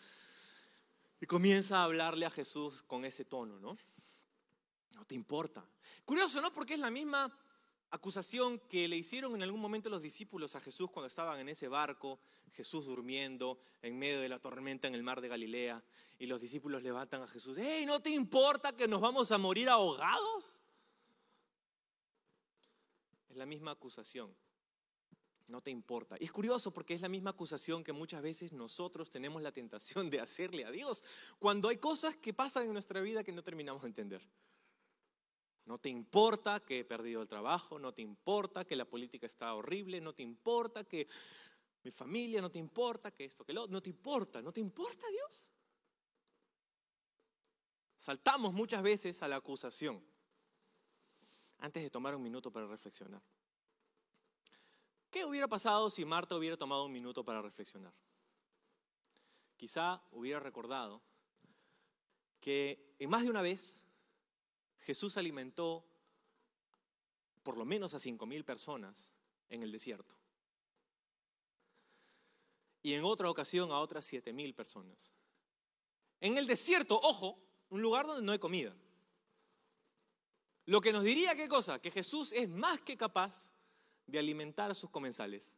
Y 1.21 1.27
comienza 1.27 1.79
a 1.79 1.85
hablarle 1.85 2.25
a 2.25 2.31
Jesús 2.31 2.83
con 2.83 3.05
ese 3.05 3.25
tono, 3.25 3.59
¿no? 3.59 3.77
No 4.95 5.05
te 5.05 5.17
importa. 5.17 5.65
Curioso, 6.05 6.41
¿no? 6.41 6.53
Porque 6.53 6.75
es 6.75 6.81
la 6.81 6.91
misma 6.91 7.37
acusación 7.97 8.59
que 8.61 8.89
le 8.89 8.97
hicieron 8.97 9.35
en 9.35 9.43
algún 9.43 9.61
momento 9.61 9.91
los 9.91 10.03
discípulos 10.03 10.55
a 10.57 10.61
Jesús 10.61 10.91
cuando 10.91 11.09
estaban 11.09 11.39
en 11.41 11.49
ese 11.49 11.69
barco, 11.69 12.21
Jesús 12.53 12.87
durmiendo 12.87 13.59
en 13.83 13.99
medio 13.99 14.21
de 14.21 14.29
la 14.29 14.39
tormenta 14.39 14.89
en 14.89 14.95
el 14.95 15.03
mar 15.03 15.21
de 15.21 15.29
Galilea, 15.29 15.83
y 16.19 16.27
los 16.27 16.41
discípulos 16.41 16.83
levantan 16.83 17.23
a 17.23 17.29
Jesús, 17.29 17.59
¡Hey, 17.61 17.85
¿no 17.87 18.01
te 18.01 18.11
importa 18.11 18.75
que 18.75 18.89
nos 18.89 19.01
vamos 19.01 19.31
a 19.31 19.39
morir 19.39 19.69
ahogados? 19.69 20.61
Es 23.29 23.37
la 23.37 23.45
misma 23.45 23.73
acusación 23.73 24.35
No 25.49 25.61
te 25.61 25.71
importa. 25.71 26.17
Y 26.19 26.25
es 26.25 26.33
curioso 26.33 26.73
porque 26.73 26.95
es 26.95 27.01
la 27.01 27.09
misma 27.09 27.31
acusación 27.31 27.85
que 27.85 27.93
muchas 27.93 28.23
veces 28.23 28.53
nosotros 28.53 29.11
tenemos 29.11 29.43
la 29.43 29.53
tentación 29.53 30.09
de 30.11 30.21
hacerle 30.21 30.65
a 30.65 30.71
Dios 30.71 31.05
cuando 31.39 31.69
hay 31.69 31.77
cosas 31.77 32.17
que 32.17 32.33
pasan 32.33 32.65
en 32.65 32.73
nuestra 32.73 33.01
vida 33.01 33.23
que 33.23 33.33
no 33.33 33.43
terminamos 33.43 33.83
de 33.83 33.89
entender. 33.89 34.23
No 35.67 35.79
te 35.79 35.89
importa 35.89 36.61
que 36.61 36.81
he 36.81 36.85
perdido 36.85 37.21
el 37.23 37.29
trabajo, 37.29 37.79
no 37.79 37.93
te 37.93 38.01
importa 38.01 38.65
que 38.65 38.77
la 38.77 38.85
política 38.85 39.27
está 39.27 39.53
horrible, 39.53 40.01
no 40.01 40.15
te 40.15 40.23
importa 40.23 40.85
que 40.85 41.09
mi 41.83 41.91
familia, 41.91 42.41
no 42.41 42.51
te 42.51 42.61
importa 42.61 43.11
que 43.11 43.25
esto, 43.25 43.45
que 43.45 43.53
lo, 43.53 43.67
no 43.67 43.83
te 43.83 43.91
importa, 43.91 44.41
no 44.41 44.53
te 44.53 44.61
importa 44.61 45.09
Dios. 45.09 45.51
Saltamos 47.97 48.53
muchas 48.53 48.83
veces 48.83 49.21
a 49.23 49.29
la 49.29 49.37
acusación 49.37 50.01
antes 51.59 51.83
de 51.83 51.91
tomar 51.91 52.15
un 52.15 52.23
minuto 52.23 52.53
para 52.53 52.67
reflexionar. 52.67 53.23
¿Qué 55.11 55.25
hubiera 55.25 55.49
pasado 55.49 55.91
si 55.91 56.05
Marta 56.05 56.37
hubiera 56.37 56.57
tomado 56.57 56.85
un 56.85 56.93
minuto 56.93 57.25
para 57.25 57.43
reflexionar? 57.43 57.93
Quizá 59.57 60.01
hubiera 60.13 60.39
recordado 60.39 61.03
que 62.39 62.95
en 62.99 63.11
más 63.11 63.25
de 63.25 63.31
una 63.31 63.43
vez 63.43 63.83
Jesús 64.81 65.17
alimentó 65.17 65.85
por 67.43 67.57
lo 67.57 67.65
menos 67.65 67.95
a 67.95 67.99
cinco 67.99 68.27
mil 68.27 68.45
personas 68.45 69.13
en 69.49 69.63
el 69.63 69.73
desierto. 69.73 70.17
Y 72.83 72.95
en 72.95 73.05
otra 73.05 73.31
ocasión 73.31 73.71
a 73.73 73.81
otras 73.81 74.05
siete 74.05 74.33
mil 74.33 74.55
personas. 74.55 75.13
En 76.21 76.39
el 76.39 76.47
desierto, 76.47 76.99
ojo, 77.01 77.39
un 77.71 77.83
lugar 77.83 78.07
donde 78.07 78.23
no 78.23 78.33
hay 78.33 78.39
comida. 78.39 78.75
Lo 80.67 80.81
que 80.81 80.93
nos 80.93 81.05
diría 81.05 81.37
qué 81.37 81.49
cosa? 81.49 81.81
Que 81.81 81.91
Jesús 81.91 82.33
es 82.33 82.49
más 82.49 82.81
que 82.81 82.97
capaz 82.97 83.55
de 84.07 84.19
alimentar 84.19 84.71
a 84.71 84.75
sus 84.75 84.91
comensales 84.91 85.57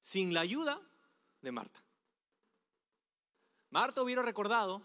sin 0.00 0.32
la 0.32 0.40
ayuda 0.40 0.80
de 1.42 1.52
Marta. 1.52 1.82
Marta 3.70 4.02
hubiera 4.02 4.22
recordado 4.22 4.82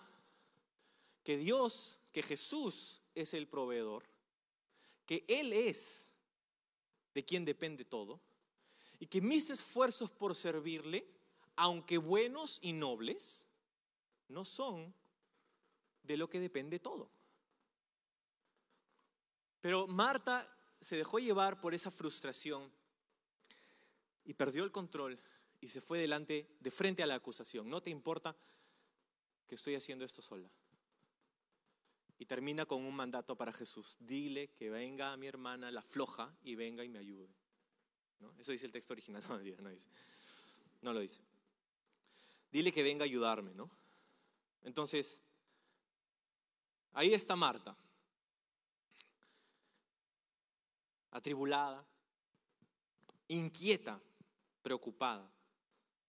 que 1.24 1.38
Dios, 1.38 2.00
que 2.16 2.24
Jesús 2.24 3.02
es 3.14 3.34
el 3.34 3.46
proveedor, 3.46 4.06
que 5.06 5.26
Él 5.28 5.52
es 5.52 6.14
de 7.14 7.26
quien 7.26 7.44
depende 7.44 7.84
todo, 7.84 8.22
y 9.00 9.08
que 9.08 9.20
mis 9.20 9.50
esfuerzos 9.50 10.14
por 10.14 10.34
servirle, 10.34 11.06
aunque 11.58 11.98
buenos 11.98 12.60
y 12.62 12.72
nobles, 12.72 13.50
no 14.30 14.46
son 14.46 14.94
de 16.04 16.16
lo 16.16 16.30
que 16.30 16.40
depende 16.40 16.80
todo. 16.80 17.10
Pero 19.60 19.86
Marta 19.86 20.50
se 20.80 20.96
dejó 20.96 21.20
llevar 21.20 21.60
por 21.60 21.74
esa 21.74 21.92
frustración 21.92 22.72
y 24.24 24.34
perdió 24.36 24.64
el 24.64 24.72
control 24.72 25.20
y 25.60 25.68
se 25.68 25.82
fue 25.82 26.00
delante, 26.00 26.48
de 26.62 26.72
frente 26.72 27.04
a 27.04 27.08
la 27.08 27.16
acusación. 27.16 27.70
No 27.70 27.84
te 27.84 27.90
importa 27.90 28.38
que 29.50 29.56
estoy 29.56 29.76
haciendo 29.76 30.06
esto 30.06 30.22
sola. 30.22 30.50
Y 32.18 32.26
termina 32.26 32.66
con 32.66 32.86
un 32.86 32.96
mandato 32.96 33.36
para 33.36 33.52
Jesús. 33.52 33.98
Dile 34.00 34.50
que 34.50 34.70
venga 34.70 35.12
a 35.12 35.18
mi 35.18 35.28
hermana 35.28 35.72
la 35.72 35.82
floja 35.82 36.34
y 36.44 36.56
venga 36.56 36.84
y 36.84 36.90
me 36.90 37.00
ayude. 37.00 37.30
¿No? 38.20 38.34
Eso 38.40 38.52
dice 38.52 38.66
el 38.66 38.72
texto 38.72 38.94
original. 38.94 39.22
No, 39.30 39.38
no, 39.38 39.70
dice. 39.70 39.90
no 40.82 40.94
lo 40.94 41.00
dice. 41.00 41.22
Dile 42.52 42.72
que 42.72 42.84
venga 42.84 43.04
a 43.04 43.06
ayudarme, 43.06 43.54
¿no? 43.54 43.70
Entonces, 44.64 45.22
ahí 46.94 47.14
está 47.14 47.36
Marta. 47.36 47.78
atribulada, 51.16 51.86
inquieta, 53.30 54.02
preocupada 54.62 55.32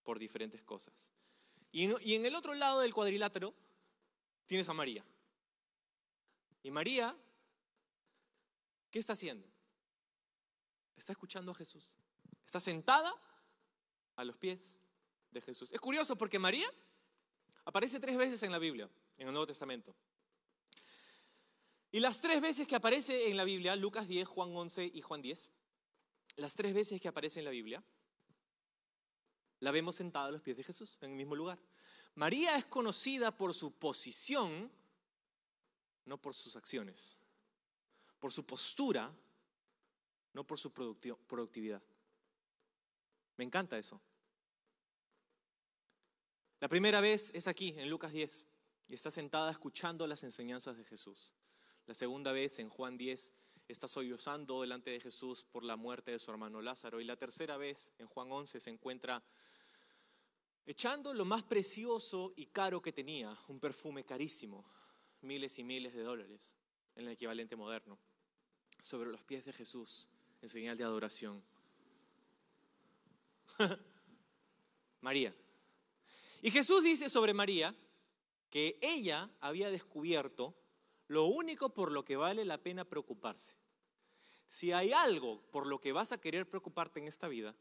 por 0.03 0.19
diferentes 0.19 0.61
cosas. 0.63 1.13
Y 1.71 1.85
en, 2.15 2.25
el 2.25 2.35
otro 2.35 2.53
lado 2.53 2.81
del 2.81 2.93
cuadrilátero 2.93 3.53
tienes 4.45 4.67
a 4.67 4.73
María. 4.73 5.05
Y 6.63 6.71
María, 6.71 7.15
¿qué 8.91 8.99
está 8.99 9.13
haciendo? 9.13 9.47
Está 10.95 11.11
escuchando 11.11 11.51
a 11.51 11.55
Jesús. 11.55 11.97
Está 12.45 12.59
sentada 12.59 13.13
a 14.15 14.23
los 14.23 14.37
pies 14.37 14.79
de 15.31 15.41
Jesús. 15.41 15.71
Es 15.71 15.79
curioso 15.79 16.17
porque 16.17 16.39
María 16.39 16.71
aparece 17.65 17.99
tres 17.99 18.17
veces 18.17 18.41
en 18.43 18.51
la 18.51 18.59
Biblia, 18.59 18.89
en 19.17 19.27
el 19.27 19.33
Nuevo 19.33 19.47
Testamento. 19.47 19.95
Y 21.91 21.99
las 21.99 22.19
tres 22.19 22.41
veces 22.41 22.67
que 22.67 22.75
aparece 22.75 23.29
en 23.29 23.37
la 23.37 23.43
Biblia, 23.43 23.75
Lucas 23.75 24.07
10, 24.07 24.27
Juan 24.27 24.55
11 24.55 24.91
y 24.93 25.01
Juan 25.01 25.21
10, 25.21 25.51
las 26.37 26.55
tres 26.55 26.73
veces 26.73 26.99
que 26.99 27.07
aparece 27.07 27.39
en 27.39 27.45
la 27.45 27.51
Biblia, 27.51 27.83
la 29.59 29.71
vemos 29.71 29.95
sentada 29.95 30.27
a 30.27 30.31
los 30.31 30.41
pies 30.41 30.57
de 30.57 30.63
Jesús, 30.63 30.97
en 31.01 31.11
el 31.11 31.17
mismo 31.17 31.35
lugar. 31.35 31.59
María 32.15 32.57
es 32.57 32.65
conocida 32.65 33.35
por 33.35 33.53
su 33.53 33.71
posición, 33.71 34.71
no 36.07 36.17
por 36.17 36.33
sus 36.33 36.55
acciones, 36.55 37.17
por 38.19 38.31
su 38.31 38.45
postura, 38.45 39.13
no 40.33 40.47
por 40.47 40.57
su 40.57 40.71
productividad. 40.71 41.83
Me 43.35 43.43
encanta 43.43 43.77
eso. 43.77 44.01
La 46.59 46.67
primera 46.67 47.01
vez 47.01 47.29
es 47.35 47.47
aquí, 47.47 47.75
en 47.77 47.89
Lucas 47.89 48.11
10, 48.11 48.45
y 48.87 48.95
está 48.95 49.11
sentada 49.11 49.51
escuchando 49.51 50.07
las 50.07 50.23
enseñanzas 50.23 50.77
de 50.77 50.85
Jesús. 50.85 51.33
La 51.85 51.93
segunda 51.93 52.31
vez 52.31 52.57
en 52.59 52.69
Juan 52.69 52.97
10 52.97 53.33
está 53.67 53.87
sollozando 53.87 54.61
delante 54.61 54.91
de 54.91 55.01
Jesús 55.01 55.43
por 55.43 55.63
la 55.63 55.75
muerte 55.75 56.11
de 56.11 56.19
su 56.19 56.31
hermano 56.31 56.61
Lázaro. 56.61 57.01
Y 57.01 57.03
la 57.03 57.17
tercera 57.17 57.57
vez 57.57 57.93
en 57.97 58.07
Juan 58.07 58.31
11 58.31 58.59
se 58.59 58.69
encuentra 58.69 59.23
echando 60.65 61.13
lo 61.13 61.25
más 61.25 61.43
precioso 61.43 62.33
y 62.35 62.47
caro 62.47 62.81
que 62.81 62.93
tenía, 62.93 63.37
un 63.49 63.59
perfume 63.59 64.03
carísimo, 64.05 64.65
miles 65.21 65.57
y 65.59 65.63
miles 65.63 65.93
de 65.93 66.03
dólares, 66.03 66.55
en 66.95 67.05
el 67.05 67.13
equivalente 67.13 67.55
moderno, 67.55 67.97
sobre 68.81 69.09
los 69.09 69.23
pies 69.23 69.45
de 69.45 69.53
Jesús 69.53 70.09
en 70.41 70.49
señal 70.49 70.77
de 70.77 70.83
adoración. 70.83 71.43
María. 75.01 75.33
Y 76.41 76.51
Jesús 76.51 76.83
dice 76.83 77.09
sobre 77.09 77.33
María 77.33 77.75
que 78.49 78.77
ella 78.81 79.29
había 79.39 79.69
descubierto 79.69 80.55
lo 81.07 81.25
único 81.25 81.73
por 81.73 81.91
lo 81.91 82.03
que 82.05 82.15
vale 82.15 82.45
la 82.45 82.57
pena 82.57 82.85
preocuparse. 82.85 83.55
Si 84.47 84.71
hay 84.71 84.93
algo 84.93 85.41
por 85.51 85.67
lo 85.67 85.79
que 85.79 85.91
vas 85.91 86.11
a 86.11 86.21
querer 86.21 86.49
preocuparte 86.49 86.99
en 86.99 87.07
esta 87.07 87.27
vida, 87.27 87.55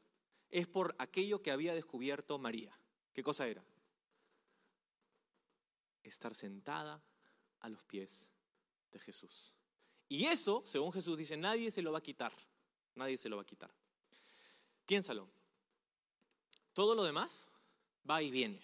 es 0.51 0.67
por 0.67 0.95
aquello 0.99 1.43
que 1.43 1.51
había 1.51 1.75
descubierto 1.75 2.39
María. 2.39 2.79
¿Qué 3.13 3.23
cosa 3.23 3.49
era? 3.49 3.65
Estar 6.03 6.35
sentada 6.35 7.03
a 7.67 7.69
los 7.69 7.85
pies 7.85 8.31
de 8.93 9.01
Jesús. 9.01 9.57
Y 10.09 10.27
eso, 10.27 10.63
según 10.65 10.93
Jesús 10.93 11.19
dice, 11.19 11.37
nadie 11.37 11.71
se 11.71 11.83
lo 11.83 11.91
va 11.91 11.99
a 11.99 12.03
quitar. 12.03 12.33
Nadie 12.95 13.17
se 13.17 13.29
lo 13.29 13.37
va 13.37 13.43
a 13.43 13.47
quitar. 13.47 13.71
Piénsalo. 14.87 15.29
Todo 16.73 16.95
lo 16.95 17.03
demás 17.03 17.51
va 18.09 18.23
y 18.23 18.31
viene. 18.31 18.63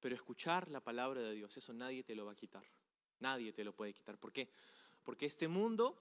Pero 0.00 0.14
escuchar 0.14 0.70
la 0.70 0.80
palabra 0.80 1.22
de 1.22 1.32
Dios, 1.32 1.56
eso 1.56 1.72
nadie 1.72 2.04
te 2.04 2.14
lo 2.14 2.26
va 2.26 2.32
a 2.32 2.36
quitar. 2.36 2.64
Nadie 3.20 3.52
te 3.54 3.64
lo 3.64 3.74
puede 3.74 3.94
quitar. 3.94 4.18
¿Por 4.18 4.32
qué? 4.32 4.52
Porque 5.02 5.24
este 5.24 5.48
mundo 5.48 5.96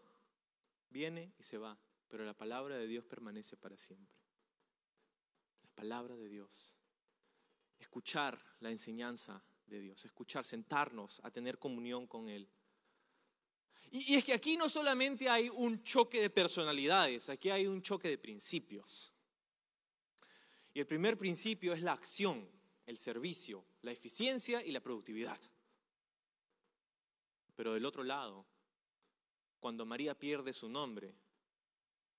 viene 0.90 1.32
y 1.40 1.44
se 1.44 1.58
va, 1.58 1.78
pero 2.10 2.26
la 2.26 2.34
palabra 2.34 2.76
de 2.76 2.88
Dios 2.88 3.06
permanece 3.06 3.56
para 3.56 3.78
siempre. 3.78 4.14
La 5.64 5.70
palabra 5.70 6.18
de 6.18 6.28
Dios. 6.28 6.78
Escuchar 7.80 8.44
la 8.60 8.72
enseñanza 8.72 9.42
de 9.66 9.80
Dios, 9.80 10.06
escuchar, 10.06 10.46
sentarnos 10.46 11.20
a 11.24 11.32
tener 11.32 11.58
comunión 11.58 12.08
con 12.08 12.30
Él. 12.30 12.50
Y, 13.92 14.14
y 14.14 14.16
es 14.18 14.26
que 14.26 14.34
aquí 14.34 14.58
no 14.58 14.70
solamente 14.70 15.30
hay 15.30 15.50
un 15.50 15.84
choque 15.84 16.22
de 16.22 16.30
personalidades, 16.30 17.30
aquí 17.30 17.50
hay 17.50 17.68
un 17.68 17.82
choque 17.82 18.10
de 18.10 18.18
principios. 18.18 19.14
Y 20.74 20.80
el 20.80 20.88
primer 20.88 21.18
principio 21.18 21.74
es 21.74 21.82
la 21.82 21.94
acción, 21.94 22.50
el 22.86 22.98
servicio, 22.98 23.66
la 23.82 23.92
eficiencia 23.92 24.64
y 24.64 24.72
la 24.72 24.82
productividad. 24.82 25.40
Pero 27.56 27.74
del 27.74 27.86
otro 27.86 28.04
lado, 28.04 28.46
cuando 29.60 29.86
María 29.86 30.20
pierde 30.20 30.54
su 30.54 30.70
nombre, 30.70 31.16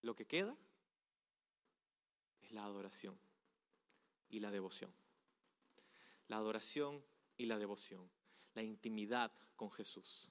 lo 0.02 0.16
que 0.16 0.26
queda 0.26 0.56
es 2.40 2.52
la 2.52 2.64
adoración 2.64 3.18
y 4.28 4.40
la 4.40 4.50
devoción. 4.50 4.92
La 6.28 6.38
adoración 6.38 7.04
y 7.36 7.46
la 7.46 7.58
devoción, 7.58 8.10
la 8.54 8.62
intimidad 8.62 9.32
con 9.56 9.70
Jesús. 9.70 10.30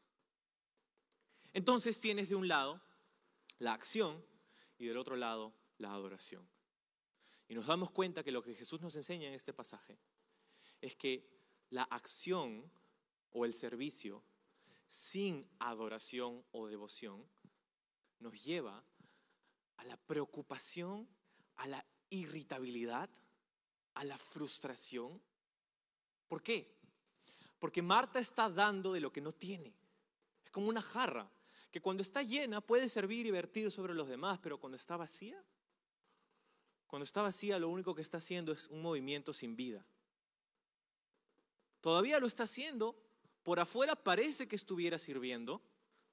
Entonces 1.53 1.99
tienes 1.99 2.29
de 2.29 2.35
un 2.35 2.47
lado 2.47 2.81
la 3.59 3.73
acción 3.73 4.23
y 4.77 4.85
del 4.85 4.97
otro 4.97 5.15
lado 5.15 5.53
la 5.77 5.93
adoración. 5.93 6.47
Y 7.47 7.55
nos 7.55 7.67
damos 7.67 7.91
cuenta 7.91 8.23
que 8.23 8.31
lo 8.31 8.43
que 8.43 8.55
Jesús 8.55 8.81
nos 8.81 8.95
enseña 8.95 9.27
en 9.27 9.33
este 9.33 9.53
pasaje 9.53 9.97
es 10.81 10.95
que 10.95 11.29
la 11.69 11.83
acción 11.83 12.71
o 13.31 13.45
el 13.45 13.53
servicio 13.53 14.23
sin 14.87 15.47
adoración 15.59 16.43
o 16.51 16.67
devoción 16.67 17.25
nos 18.19 18.43
lleva 18.43 18.83
a 19.77 19.83
la 19.83 19.97
preocupación 19.97 21.07
a 21.57 21.67
la 21.67 21.85
irritabilidad, 22.09 23.09
a 23.93 24.03
la 24.03 24.17
frustración. 24.17 25.21
¿Por 26.27 26.41
qué? 26.41 26.75
Porque 27.65 27.81
Marta 27.81 28.19
está 28.19 28.47
dando 28.47 28.93
de 28.93 28.99
lo 28.99 29.11
que 29.11 29.21
no 29.21 29.31
tiene. 29.31 29.73
Es 30.43 30.51
como 30.51 30.69
una 30.69 30.83
jarra 30.83 31.27
que 31.71 31.81
cuando 31.81 32.03
está 32.03 32.21
llena 32.21 32.61
puede 32.61 32.87
servir 32.89 33.25
y 33.25 33.31
vertir 33.31 33.71
sobre 33.71 33.95
los 33.95 34.07
demás, 34.07 34.37
pero 34.37 34.59
cuando 34.59 34.77
está 34.77 34.97
vacía, 34.97 35.43
cuando 36.85 37.05
está 37.05 37.23
vacía 37.23 37.57
lo 37.57 37.69
único 37.69 37.95
que 37.95 38.03
está 38.03 38.19
haciendo 38.19 38.51
es 38.51 38.67
un 38.67 38.83
movimiento 38.83 39.33
sin 39.33 39.55
vida. 39.55 39.83
Todavía 41.81 42.19
lo 42.19 42.27
está 42.27 42.43
haciendo, 42.43 42.95
por 43.41 43.59
afuera 43.59 43.95
parece 43.95 44.47
que 44.47 44.55
estuviera 44.55 44.99
sirviendo, 44.99 45.59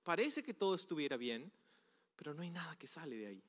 parece 0.05 0.43
que 0.43 0.55
todo 0.55 0.75
estuviera 0.75 1.19
bien, 1.19 1.53
pero 2.17 2.33
no 2.33 2.41
hay 2.41 2.51
nada 2.51 2.79
que 2.79 2.87
sale 2.87 3.15
de 3.15 3.27
ahí. 3.27 3.45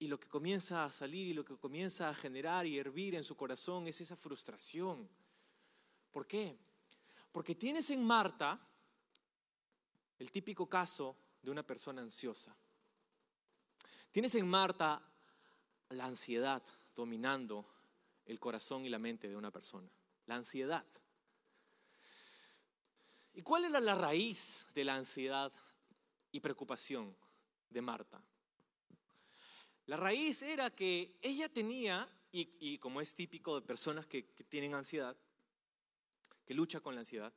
Y 0.00 0.08
lo 0.08 0.18
que 0.18 0.26
comienza 0.26 0.84
a 0.84 0.90
salir 0.90 1.28
y 1.28 1.32
lo 1.32 1.44
que 1.44 1.56
comienza 1.58 2.08
a 2.08 2.14
generar 2.14 2.66
y 2.66 2.76
hervir 2.76 3.14
en 3.14 3.22
su 3.22 3.36
corazón 3.36 3.86
es 3.86 4.00
esa 4.00 4.16
frustración. 4.16 5.08
¿Por 6.10 6.26
qué? 6.26 6.58
Porque 7.32 7.54
tienes 7.54 7.90
en 7.90 8.04
Marta 8.04 8.58
el 10.18 10.30
típico 10.30 10.68
caso 10.68 11.16
de 11.42 11.50
una 11.50 11.62
persona 11.62 12.02
ansiosa. 12.02 12.56
Tienes 14.10 14.34
en 14.34 14.48
Marta 14.48 15.02
la 15.90 16.06
ansiedad 16.06 16.62
dominando 16.94 17.66
el 18.26 18.40
corazón 18.40 18.84
y 18.84 18.88
la 18.88 18.98
mente 18.98 19.28
de 19.28 19.36
una 19.36 19.50
persona. 19.50 19.88
La 20.26 20.34
ansiedad. 20.34 20.86
¿Y 23.34 23.42
cuál 23.42 23.66
era 23.66 23.80
la 23.80 23.94
raíz 23.94 24.66
de 24.74 24.84
la 24.84 24.96
ansiedad 24.96 25.52
y 26.32 26.40
preocupación 26.40 27.16
de 27.70 27.80
Marta? 27.80 28.20
La 29.86 29.96
raíz 29.96 30.42
era 30.42 30.70
que 30.70 31.16
ella 31.22 31.48
tenía, 31.48 32.06
y, 32.32 32.76
como 32.78 33.00
es 33.00 33.14
típico 33.14 33.58
de 33.58 33.66
personas 33.66 34.06
que, 34.06 34.22
tienen 34.48 34.74
ansiedad, 34.74 35.16
que 36.48 36.54
luchan 36.54 36.80
con 36.80 36.94
la 36.94 37.02
ansiedad, 37.02 37.30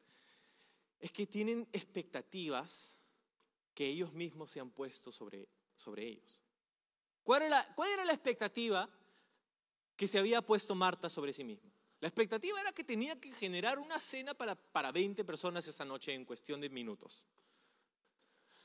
es 0.97 1.11
que 1.11 1.27
tienen 1.27 1.67
expectativas 1.73 3.01
que 3.73 3.85
ellos 3.85 4.13
mismos 4.13 4.51
se 4.51 4.61
han 4.61 4.69
puesto 4.69 5.11
sobre, 5.11 5.49
sobre 5.75 6.07
ellos. 6.07 6.41
¿Cuál 7.21 7.41
era, 7.41 7.75
¿Cuál 7.75 7.91
era 7.91 8.05
la 8.05 8.13
expectativa 8.13 8.89
que 9.97 10.07
se 10.07 10.17
había 10.17 10.41
puesto 10.41 10.75
Marta 10.75 11.09
sobre 11.09 11.33
sí 11.33 11.43
misma? 11.43 11.69
La 11.99 12.07
expectativa 12.07 12.61
era 12.61 12.71
que 12.71 12.85
tenía 12.85 13.19
que 13.19 13.33
generar 13.33 13.79
una 13.79 13.99
cena 13.99 14.33
para, 14.33 14.55
para 14.55 14.93
20 14.93 15.25
personas 15.25 15.67
esa 15.67 15.83
noche 15.83 16.13
en 16.13 16.23
cuestión 16.23 16.61
de 16.61 16.69
minutos. 16.69 17.27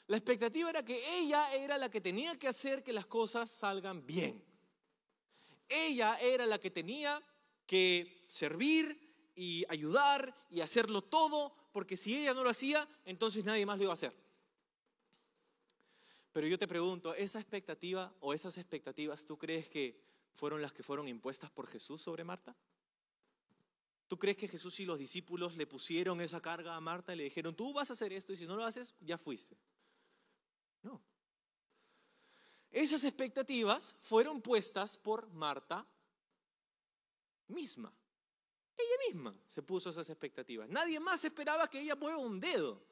La 0.07 0.17
expectativa 0.17 0.71
era 0.71 0.85
que 0.85 0.97
ella 1.19 1.53
era 1.57 1.77
la 1.77 1.91
que 1.91 2.01
tenía 2.01 2.39
que 2.39 2.47
hacer 2.47 2.85
que 2.85 2.93
las 2.93 3.07
cosas 3.07 3.51
salgan 3.51 4.07
bien. 4.07 4.45
Ella 5.69 6.17
era 6.21 6.47
la 6.47 6.61
que 6.61 6.71
tenía 6.71 7.21
que 7.67 8.25
servir 8.29 9.06
y 9.37 9.65
ayudar 9.69 10.35
y 10.51 10.63
hacerlo 10.63 11.03
todo, 11.03 11.55
porque 11.71 11.97
si 11.97 12.19
ella 12.19 12.35
no 12.35 12.43
lo 12.43 12.51
hacía, 12.51 12.89
entonces 13.05 13.45
nadie 13.45 13.67
más 13.67 13.77
lo 13.77 13.85
iba 13.85 13.93
a 13.93 13.95
hacer. 13.95 14.17
Pero 16.33 16.47
yo 16.49 16.59
te 16.59 16.67
pregunto, 16.67 17.15
¿esa 17.15 17.39
expectativa 17.39 18.13
o 18.21 18.35
esas 18.35 18.59
expectativas 18.59 19.25
tú 19.25 19.39
crees 19.39 19.69
que 19.69 20.03
fueron 20.33 20.61
las 20.61 20.73
que 20.73 20.83
fueron 20.83 21.07
impuestas 21.07 21.51
por 21.51 21.67
Jesús 21.67 22.03
sobre 22.03 22.25
Marta? 22.25 22.57
¿Tú 24.09 24.19
crees 24.19 24.37
que 24.37 24.49
Jesús 24.49 24.79
y 24.81 24.85
los 24.85 24.99
discípulos 24.99 25.57
le 25.57 25.67
pusieron 25.67 26.21
esa 26.21 26.41
carga 26.41 26.77
a 26.77 26.81
Marta 26.81 27.13
y 27.13 27.17
le 27.17 27.25
dijeron, 27.25 27.55
tú 27.55 27.73
vas 27.73 27.91
a 27.91 27.93
hacer 27.93 28.13
esto 28.13 28.33
y 28.33 28.37
si 28.37 28.47
no 28.47 28.57
lo 28.57 28.65
haces, 28.65 28.95
ya 29.01 29.19
fuiste? 29.19 29.57
No. 30.83 31.03
Esas 32.71 33.05
expectativas 33.05 33.97
fueron 34.01 34.41
puestas 34.41 34.97
por 34.97 35.29
Marta 35.33 35.87
misma. 37.49 37.93
Ella 38.77 38.97
misma 39.09 39.35
se 39.47 39.63
puso 39.63 39.91
esas 39.91 40.09
expectativas. 40.11 40.69
Nadie 40.69 41.01
más 41.01 41.25
esperaba 41.25 41.69
que 41.69 41.81
ella 41.81 41.97
mueva 41.97 42.19
un 42.19 42.41
dedo. 42.41 42.83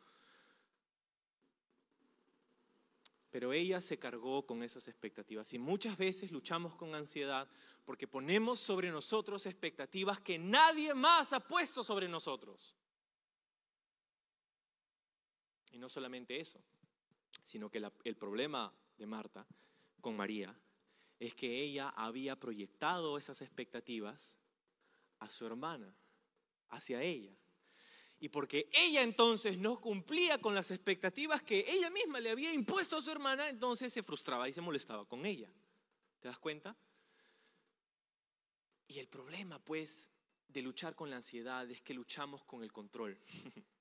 Pero 3.31 3.53
ella 3.53 3.81
se 3.81 3.99
cargó 3.99 4.47
con 4.47 4.63
esas 4.63 4.87
expectativas. 4.89 5.53
Y 5.53 5.59
muchas 5.59 5.97
veces 5.99 6.31
luchamos 6.31 6.75
con 6.77 6.95
ansiedad 6.95 7.49
porque 7.85 8.07
ponemos 8.07 8.61
sobre 8.61 8.91
nosotros 8.91 9.45
expectativas 9.47 10.21
que 10.21 10.39
nadie 10.39 10.95
más 10.95 11.33
ha 11.33 11.41
puesto 11.41 11.83
sobre 11.83 12.09
nosotros. 12.09 12.77
Y 15.73 15.79
no 15.79 15.89
solamente 15.89 16.39
eso, 16.39 16.61
sino 17.43 17.69
que 17.69 17.83
el 18.05 18.17
problema 18.17 18.73
de 18.97 19.07
Marta 19.07 19.45
con 20.01 20.17
María 20.17 20.57
es 21.19 21.35
que 21.35 21.61
ella 21.61 21.89
había 21.97 22.39
proyectado 22.39 23.19
esas 23.19 23.43
expectativas 23.43 24.39
a 25.25 25.31
su 25.31 25.47
hermana, 25.47 25.95
hacia 26.69 27.03
ella. 27.03 27.37
Y 28.21 28.29
porque 28.29 28.69
ella 28.73 29.03
entonces 29.03 29.59
no 29.59 29.81
cumplía 29.81 30.41
con 30.41 30.55
las 30.55 30.71
expectativas 30.71 31.43
que 31.43 31.65
ella 31.69 31.91
misma 31.91 32.21
le 32.21 32.31
había 32.31 32.53
impuesto 32.53 32.97
a 32.97 33.03
su 33.03 33.11
hermana, 33.11 33.49
entonces 33.49 33.93
se 33.93 34.03
frustraba 34.03 34.49
y 34.49 34.53
se 34.53 34.61
molestaba 34.61 35.05
con 35.07 35.27
ella. 35.27 35.51
¿Te 36.21 36.29
das 36.29 36.39
cuenta? 36.39 36.77
Y 38.87 38.99
el 38.99 39.09
problema, 39.09 39.59
pues, 39.59 40.11
de 40.49 40.63
luchar 40.63 40.95
con 40.95 41.11
la 41.11 41.17
ansiedad 41.17 41.69
es 41.71 41.81
que 41.83 41.95
luchamos 41.95 42.45
con 42.45 42.63
el 42.63 42.73
control. 42.73 43.19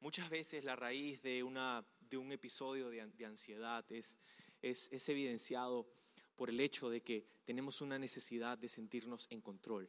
Muchas 0.00 0.30
veces 0.30 0.62
la 0.64 0.76
raíz 0.76 1.20
de, 1.22 1.42
una, 1.42 1.84
de 2.00 2.16
un 2.16 2.30
episodio 2.30 2.88
de, 2.90 3.00
ansiedad 3.24 3.84
es, 3.90 4.18
es, 4.62 5.08
evidenciado 5.08 5.90
por 6.36 6.50
el 6.50 6.60
hecho 6.60 6.90
de 6.90 7.02
que 7.02 7.26
tenemos 7.44 7.80
una 7.80 7.98
necesidad 7.98 8.58
de 8.58 8.68
sentirnos 8.68 9.26
en 9.30 9.40
control. 9.40 9.88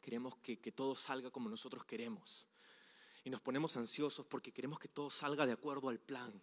Queremos 0.00 0.36
que, 0.36 0.58
que 0.58 0.72
todo 0.72 0.94
salga 0.94 1.30
como 1.30 1.48
nosotros 1.48 1.84
queremos. 1.84 2.48
Y 3.24 3.30
nos 3.30 3.40
ponemos 3.40 3.76
ansiosos 3.76 4.26
porque 4.26 4.52
queremos 4.52 4.78
que 4.78 4.88
todo 4.88 5.08
salga 5.08 5.46
de 5.46 5.52
acuerdo 5.52 5.88
al 5.88 6.00
plan. 6.00 6.42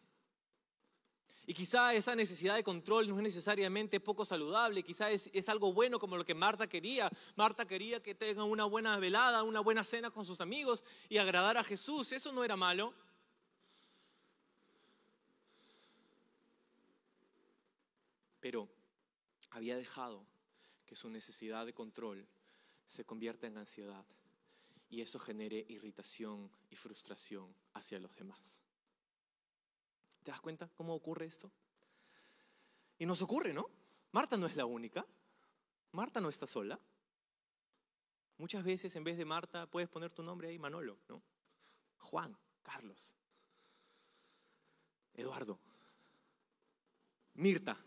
Y 1.45 1.53
quizá 1.53 1.93
esa 1.95 2.15
necesidad 2.15 2.55
de 2.55 2.63
control 2.63 3.10
no 3.10 3.17
es 3.17 3.23
necesariamente 3.23 3.99
poco 3.99 4.23
saludable, 4.23 4.84
quizá 4.84 5.10
es, 5.10 5.32
es, 5.34 5.49
algo 5.49 5.73
bueno 5.73 5.97
como 5.99 6.15
lo 6.15 6.23
que 6.23 6.36
Marta 6.36 6.67
quería. 6.67 7.10
Marta 7.36 7.65
quería 7.65 8.01
que 8.03 8.13
tengan 8.13 8.47
una 8.47 8.65
buena 8.65 8.97
velada, 8.99 9.41
una 9.43 9.60
buena 9.60 9.84
cena 9.84 10.12
con 10.12 10.25
sus 10.25 10.41
amigos 10.41 10.84
y 11.10 11.17
agradar 11.17 11.58
a 11.58 11.63
Jesús. 11.63 12.12
Eso 12.12 12.32
no 12.32 12.43
era 12.43 12.55
malo. 12.55 12.93
Pero 18.39 18.69
había 19.52 19.76
dejado 19.76 20.26
que 20.86 20.96
su 20.96 21.10
necesidad 21.10 21.66
de 21.66 21.74
control 21.74 22.28
se 22.86 23.06
convierta 23.06 23.48
en 23.48 23.58
ansiedad 23.58 24.06
y 24.90 25.02
eso 25.02 25.20
genere 25.20 25.66
irritación 25.70 26.52
y 26.70 26.76
frustración 26.76 27.54
hacia 27.74 28.00
los 28.00 28.16
demás. 28.16 28.62
¿Te 30.24 30.32
das 30.32 30.42
cuenta 30.42 30.70
cómo 30.76 30.96
ocurre 30.96 31.26
esto? 31.26 31.52
Y 32.98 33.06
nos 33.06 33.22
ocurre, 33.22 33.54
¿no? 33.54 33.70
Marta 34.12 34.38
no 34.38 34.48
es 34.48 34.56
la 34.56 34.66
única. 34.66 35.06
Marta 35.92 36.20
no 36.20 36.30
está 36.30 36.48
sola. 36.48 36.80
Muchas 38.38 38.64
veces 38.64 38.96
en 38.96 39.04
vez 39.04 39.18
de 39.18 39.26
Marta 39.26 39.68
puedes 39.68 39.90
poner 39.90 40.12
tu 40.12 40.24
nombre 40.24 40.50
ahí, 40.50 40.58
Manolo, 40.58 40.98
¿no? 41.08 41.22
Juan, 41.98 42.38
Carlos, 42.64 43.16
Eduardo, 45.14 45.60
Mirta. 47.34 47.78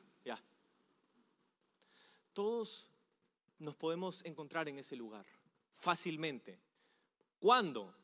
Todos 2.33 2.89
nos 3.59 3.77
podemos 3.77 4.25
encontrar 4.25 4.69
en 4.69 4.79
ese 4.79 4.97
lugar 4.97 5.27
fácilmente. 5.71 6.59
¿Cuándo? 7.39 7.95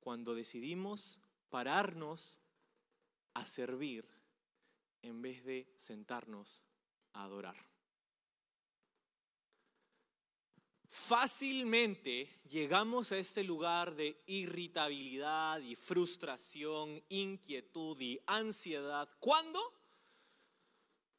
Cuando 0.00 0.34
decidimos 0.34 1.18
pararnos 1.50 2.40
a 3.34 3.46
servir 3.46 4.06
en 5.02 5.22
vez 5.22 5.44
de 5.44 5.72
sentarnos 5.76 6.62
a 7.12 7.24
adorar. 7.24 7.56
Fácilmente 10.88 12.40
llegamos 12.48 13.12
a 13.12 13.18
este 13.18 13.44
lugar 13.44 13.94
de 13.94 14.22
irritabilidad 14.26 15.60
y 15.60 15.74
frustración, 15.74 17.02
inquietud 17.08 17.98
y 18.00 18.20
ansiedad. 18.26 19.08
¿Cuándo? 19.20 19.77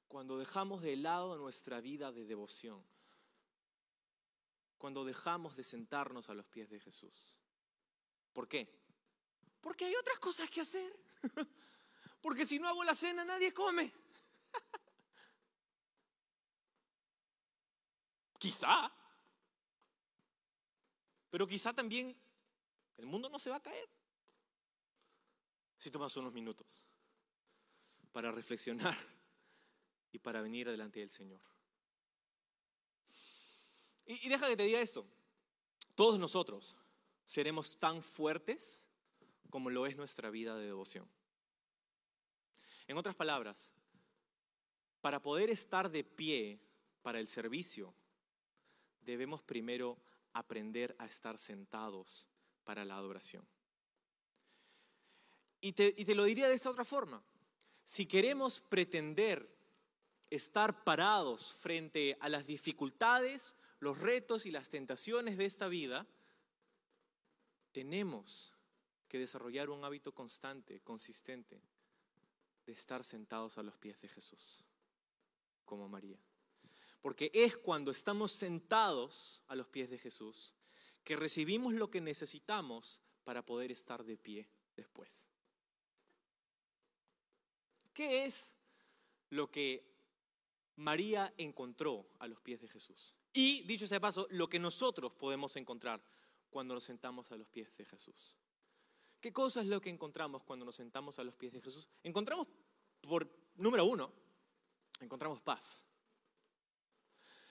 Cuando 0.10 0.38
dejamos 0.39 0.82
de 0.82 0.98
lado 0.98 1.38
nuestra 1.38 1.80
vida 1.82 2.12
de 2.12 2.26
devoción. 2.26 2.84
Cuando 4.80 5.06
dejamos 5.06 5.56
de 5.56 5.63
sentarnos 5.63 6.30
a 6.30 6.34
los 6.34 6.48
pies 6.48 6.67
de 6.72 6.80
Jesús. 6.80 7.39
¿Por 8.34 8.48
qué? 8.48 8.67
Porque 9.62 9.86
hay 9.86 9.95
otras 9.95 10.17
cosas 10.17 10.50
que 10.50 10.62
hacer. 10.62 11.00
Porque 12.22 12.43
si 12.43 12.58
no 12.58 12.67
hago 12.67 12.84
la 12.84 12.95
cena 12.95 13.24
nadie 13.24 13.54
come. 13.54 13.93
quizá. 18.39 18.91
Pero 21.30 21.45
quizá 21.45 21.72
también 21.72 22.19
el 22.98 23.06
mundo 23.06 23.30
no 23.30 23.38
se 23.38 23.52
va 23.52 23.58
a 23.58 23.62
caer. 23.62 23.88
Si 25.78 25.91
tomas 25.91 26.17
unos 26.17 26.34
minutos 26.34 26.88
para 28.12 28.32
reflexionar 28.32 28.98
y 30.12 30.19
para 30.19 30.41
venir 30.41 30.69
delante 30.69 31.00
del 31.00 31.10
Señor. 31.10 31.41
Y, 34.06 34.26
y 34.26 34.30
deja 34.30 34.48
que 34.48 34.58
te 34.58 34.63
diga 34.63 34.82
esto, 34.82 35.06
todos 35.95 36.19
nosotros 36.19 36.76
seremos 37.26 37.78
tan 37.78 38.02
fuertes 38.02 38.88
como 39.50 39.69
lo 39.69 39.86
es 39.86 39.95
nuestra 39.95 40.30
vida 40.30 40.56
de 40.58 40.65
devoción. 40.65 41.08
En 42.88 42.98
otras 42.98 43.15
palabras, 43.15 43.72
para 45.02 45.22
poder 45.22 45.50
estar 45.50 45.91
de 45.91 46.04
pie 46.04 46.60
para 47.02 47.19
el 47.19 47.28
servicio, 47.28 47.93
debemos 49.02 49.41
primero 49.41 49.98
aprender 50.34 50.95
a 51.00 51.06
estar 51.06 51.38
sentados 51.38 52.28
para 52.63 52.86
la 52.86 52.95
adoración. 52.95 53.48
Y 55.62 55.74
te, 55.74 55.93
y 55.98 56.06
te, 56.06 56.15
lo 56.15 56.24
diría 56.24 56.48
de 56.48 56.56
esta 56.56 56.69
otra 56.69 56.86
forma. 56.86 57.22
Si 57.84 58.06
queremos 58.06 58.62
pretender 58.62 59.59
estar 60.30 60.84
parados 60.84 61.54
frente 61.54 62.18
a 62.20 62.30
las 62.30 62.48
dificultades, 62.48 63.58
los 63.80 63.98
retos 63.98 64.46
y 64.46 64.52
las 64.52 64.70
tentaciones 64.70 65.38
de 65.38 65.46
esta 65.46 65.68
vida, 65.68 66.06
tenemos 67.72 68.54
que 69.08 69.20
desarrollar 69.20 69.70
un 69.70 69.84
hábito 69.84 70.13
constante, 70.13 70.82
consistente, 70.82 71.62
de 72.65 72.74
estar 72.74 73.04
sentados 73.04 73.58
a 73.58 73.63
los 73.63 73.78
pies 73.78 74.00
de 74.02 74.08
Jesús, 74.08 74.63
como 75.65 75.89
María. 75.89 76.20
Porque 77.02 77.32
es 77.34 77.58
cuando 77.58 77.92
estamos 77.92 78.32
sentados 78.32 79.42
a 79.48 79.56
los 79.56 79.68
pies 79.68 79.89
de 79.89 79.98
Jesús 79.98 80.54
que 81.04 81.15
recibimos 81.15 81.74
lo 81.74 81.89
que 81.89 82.02
necesitamos 82.02 83.02
para 83.24 83.46
poder 83.46 83.72
estar 83.72 84.04
de 84.04 84.18
pie 84.18 84.48
después. 84.76 85.28
¿Qué 87.94 88.26
es 88.26 88.56
lo 89.30 89.50
que 89.50 89.88
María 90.80 91.34
encontró 91.38 92.08
a 92.20 92.28
los 92.28 92.39
pies 92.39 92.62
de 92.62 92.68
Jesús? 92.68 93.13
Y, 93.34 93.63
dicho 93.63 93.86
sea 93.86 93.98
de 93.98 94.02
paso, 94.02 94.28
lo 94.32 94.48
que 94.48 94.60
nosotros 94.60 95.12
podemos 95.13 95.56
encontrar 95.58 96.02
cuando 96.50 96.74
nos 96.74 96.86
sentamos 96.86 97.32
a 97.32 97.38
los 97.38 97.48
pies 97.48 97.76
de 97.76 97.86
Jesús. 97.86 98.36
¿Qué 99.20 99.34
cosa 99.34 99.60
es 99.60 99.68
lo 99.68 99.82
que 99.82 99.89
encontramos 99.89 100.42
cuando 100.44 100.65
nos 100.65 100.76
sentamos 100.76 101.20
a 101.20 101.24
los 101.26 101.36
pies 101.36 101.52
de 101.52 101.62
Jesús? 101.62 101.89
Encontramos, 102.02 102.48
por 103.02 103.30
número 103.56 103.86
uno, 103.86 104.12
encontramos 105.02 105.42
paz. 105.42 105.84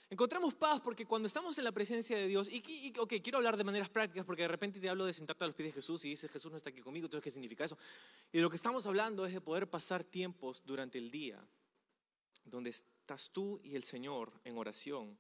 Encontramos 0.09 0.55
paz 0.55 0.81
porque 0.81 1.05
cuando 1.05 1.27
estamos 1.27 1.59
en 1.59 1.65
la 1.65 1.73
presencia 1.73 2.17
de 2.17 2.29
Dios, 2.29 2.49
y, 2.51 2.63
y, 2.67 2.99
ok, 2.99 3.13
quiero 3.23 3.37
hablar 3.37 3.59
de 3.59 3.65
maneras 3.65 3.91
prácticas 3.91 4.25
porque 4.25 4.43
de 4.43 4.49
repente 4.49 4.81
te 4.81 4.89
hablo 4.89 5.05
de 5.05 5.13
sentarte 5.13 5.45
a 5.45 5.49
los 5.49 5.55
pies 5.55 5.69
de 5.69 5.73
Jesús 5.73 6.03
y 6.07 6.09
dices 6.09 6.31
Jesús 6.31 6.51
no 6.51 6.57
está 6.57 6.71
aquí 6.71 6.81
conmigo, 6.81 7.05
entonces 7.05 7.25
¿qué 7.25 7.31
significa 7.31 7.67
eso? 7.67 7.77
Y 8.33 8.41
lo 8.41 8.49
que 8.49 8.57
estamos 8.57 8.87
hablando 8.87 9.27
es 9.27 9.35
de 9.35 9.43
poder 9.43 9.69
pasar 9.69 10.03
tiempos 10.03 10.63
durante 10.65 10.97
el 10.97 11.11
día 11.11 11.47
donde 12.51 12.71
estás 12.71 13.31
tú 13.31 13.61
y 13.63 13.75
el 13.75 13.85
Señor 13.85 14.33
en 14.45 14.57
oración 14.57 15.19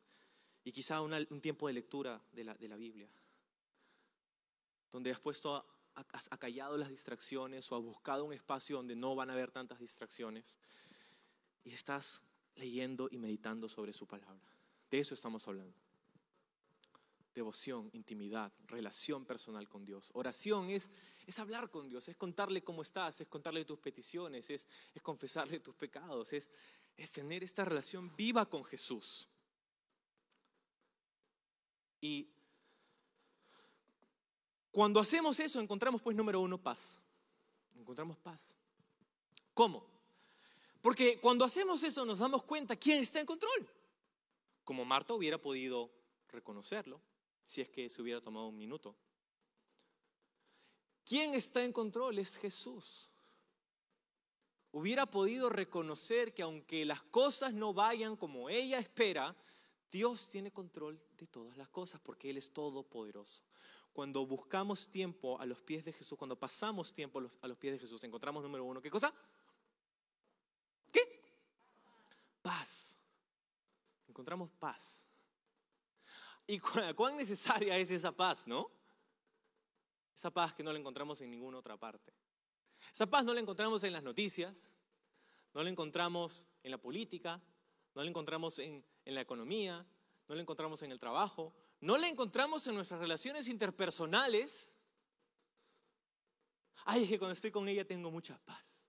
y 0.64 0.73
quizá 0.73 1.01
un 1.01 1.41
tiempo 1.41 1.67
de 1.67 1.75
lectura 1.75 2.21
de 2.33 2.45
la, 2.45 2.55
de 2.55 2.69
la 2.69 2.77
Biblia, 2.77 3.09
donde 4.91 5.11
has 5.11 5.21
puesto 5.21 5.64
ha 5.95 6.38
callado 6.38 6.77
las 6.77 6.91
distracciones 6.91 7.71
o 7.73 7.77
has 7.77 7.83
buscado 7.83 8.25
un 8.25 8.33
espacio 8.33 8.77
donde 8.77 8.95
no 8.95 9.17
van 9.17 9.31
a 9.31 9.33
haber 9.33 9.51
tantas 9.51 9.81
distracciones 9.81 10.59
y 11.64 11.73
estás 11.73 12.23
leyendo 12.55 13.09
y 13.11 13.19
meditando 13.19 13.69
sobre 13.69 13.93
su 13.93 14.07
palabra. 14.07 14.49
De 14.91 14.99
eso 14.99 15.14
estamos 15.14 15.47
hablando. 15.49 15.75
Devoción, 17.35 17.91
intimidad, 17.93 18.53
relación 18.67 19.25
personal 19.25 19.69
con 19.69 19.85
Dios. 19.85 20.11
Oración 20.14 20.71
es, 20.71 20.91
es 21.27 21.38
hablar 21.38 21.71
con 21.71 21.88
Dios, 21.88 22.09
es 22.09 22.17
contarle 22.17 22.62
cómo 22.62 22.83
estás, 22.83 23.21
es 23.21 23.29
contarle 23.29 23.64
tus 23.64 23.79
peticiones, 23.79 24.51
es, 24.51 24.67
es 24.95 25.03
confesarle 25.03 25.61
tus 25.61 25.75
pecados, 25.75 26.33
es, 26.33 26.51
es 26.98 27.12
tener 27.12 27.44
esta 27.44 27.64
relación 27.64 28.14
viva 28.16 28.44
con 28.44 28.64
Jesús. 28.64 29.28
Y 32.00 32.28
cuando 34.72 35.00
hacemos 35.00 35.38
eso, 35.40 35.61
encontramos, 35.61 36.02
pues, 36.02 36.16
número 36.16 36.40
uno, 36.40 36.58
paz. 36.58 37.00
Encontramos 37.78 38.18
paz. 38.18 38.56
¿Cómo? 39.54 39.87
Porque 40.82 41.20
cuando 41.20 41.44
hacemos 41.44 41.82
eso 41.82 42.04
nos 42.04 42.18
damos 42.18 42.42
cuenta 42.42 42.76
quién 42.76 43.02
está 43.02 43.20
en 43.20 43.26
control. 43.26 43.68
Como 44.64 44.84
Marta 44.84 45.14
hubiera 45.14 45.38
podido 45.38 45.90
reconocerlo 46.28 47.00
si 47.46 47.61
es 47.61 47.68
que 47.68 47.88
se 47.88 48.02
hubiera 48.02 48.20
tomado 48.20 48.48
un 48.48 48.58
minuto. 48.58 48.94
¿Quién 51.04 51.34
está 51.34 51.62
en 51.62 51.72
control? 51.72 52.18
Es 52.18 52.37
Jesús. 52.37 53.11
Hubiera 54.72 55.07
podido 55.07 55.48
reconocer 55.48 56.35
que 56.35 56.42
aunque 56.42 56.85
las 56.85 57.02
cosas 57.02 57.54
no 57.54 57.72
vayan 57.72 58.16
como 58.16 58.50
ella 58.50 58.78
espera, 58.78 59.35
Dios 59.90 60.28
tiene 60.28 60.50
control 60.50 61.00
de 61.16 61.26
todas 61.26 61.57
las 61.57 61.68
cosas 61.68 62.00
porque 62.00 62.31
Él 62.31 62.37
es 62.37 62.52
todopoderoso 62.52 63.42
cuando 63.98 64.24
buscamos 64.24 64.88
tiempo 64.88 65.40
a 65.40 65.44
los 65.44 65.61
pies 65.61 65.85
de 65.85 65.92
Jesús, 65.92 66.16
cuando 66.16 66.38
pasamos 66.38 66.92
tiempo 66.92 67.18
a 67.18 67.48
los, 67.48 67.59
pies 67.59 67.72
de 67.72 67.81
Jesús, 67.81 68.04
encontramos 68.04 68.44
número 68.44 68.62
uno, 68.62 68.81
¿qué 68.81 68.92
cosa? 68.92 69.12
¿Qué? 70.92 71.20
Paz. 72.40 72.96
Encontramos 74.07 74.50
paz. 74.52 75.09
¿Y 76.46 76.61
cuán 76.61 77.16
necesaria 77.16 77.76
es 77.76 77.90
esa 77.90 78.12
paz, 78.12 78.46
no? 78.46 78.70
Esa 80.14 80.31
paz 80.31 80.54
que 80.54 80.62
no 80.62 80.72
la 80.72 80.78
encontramos 80.78 81.20
en 81.20 81.33
ninguna 81.33 81.59
otra 81.59 81.76
parte. 81.76 82.12
Esa 82.93 83.07
paz 83.07 83.25
no 83.25 83.35
la 83.35 83.41
encontramos 83.41 83.83
en 83.85 83.93
las 83.93 84.03
noticias, 84.03 84.71
no 85.55 85.62
la 85.62 85.71
encontramos 85.71 86.49
en 86.62 86.71
la 86.71 86.79
política, 86.79 87.41
no 87.95 88.03
la 88.03 88.09
encontramos 88.09 88.59
en, 88.59 88.85
en 89.05 89.14
la 89.14 89.21
economía, 89.21 89.87
no 90.29 90.35
la 90.35 90.43
encontramos 90.43 90.83
en 90.83 90.93
el 90.93 91.01
trabajo, 91.01 91.55
no 91.81 91.97
la 91.97 92.09
encontramos 92.09 92.67
en 92.67 92.75
nuestras 92.75 93.01
relaciones 93.01 93.49
interpersonales. 93.49 94.77
Ay, 96.85 97.05
es 97.05 97.09
que 97.09 97.19
cuando 97.19 97.33
estoy 97.33 97.51
con 97.51 97.69
ella 97.69 97.87
tengo 97.87 98.11
mucha 98.11 98.38
paz. 98.38 98.87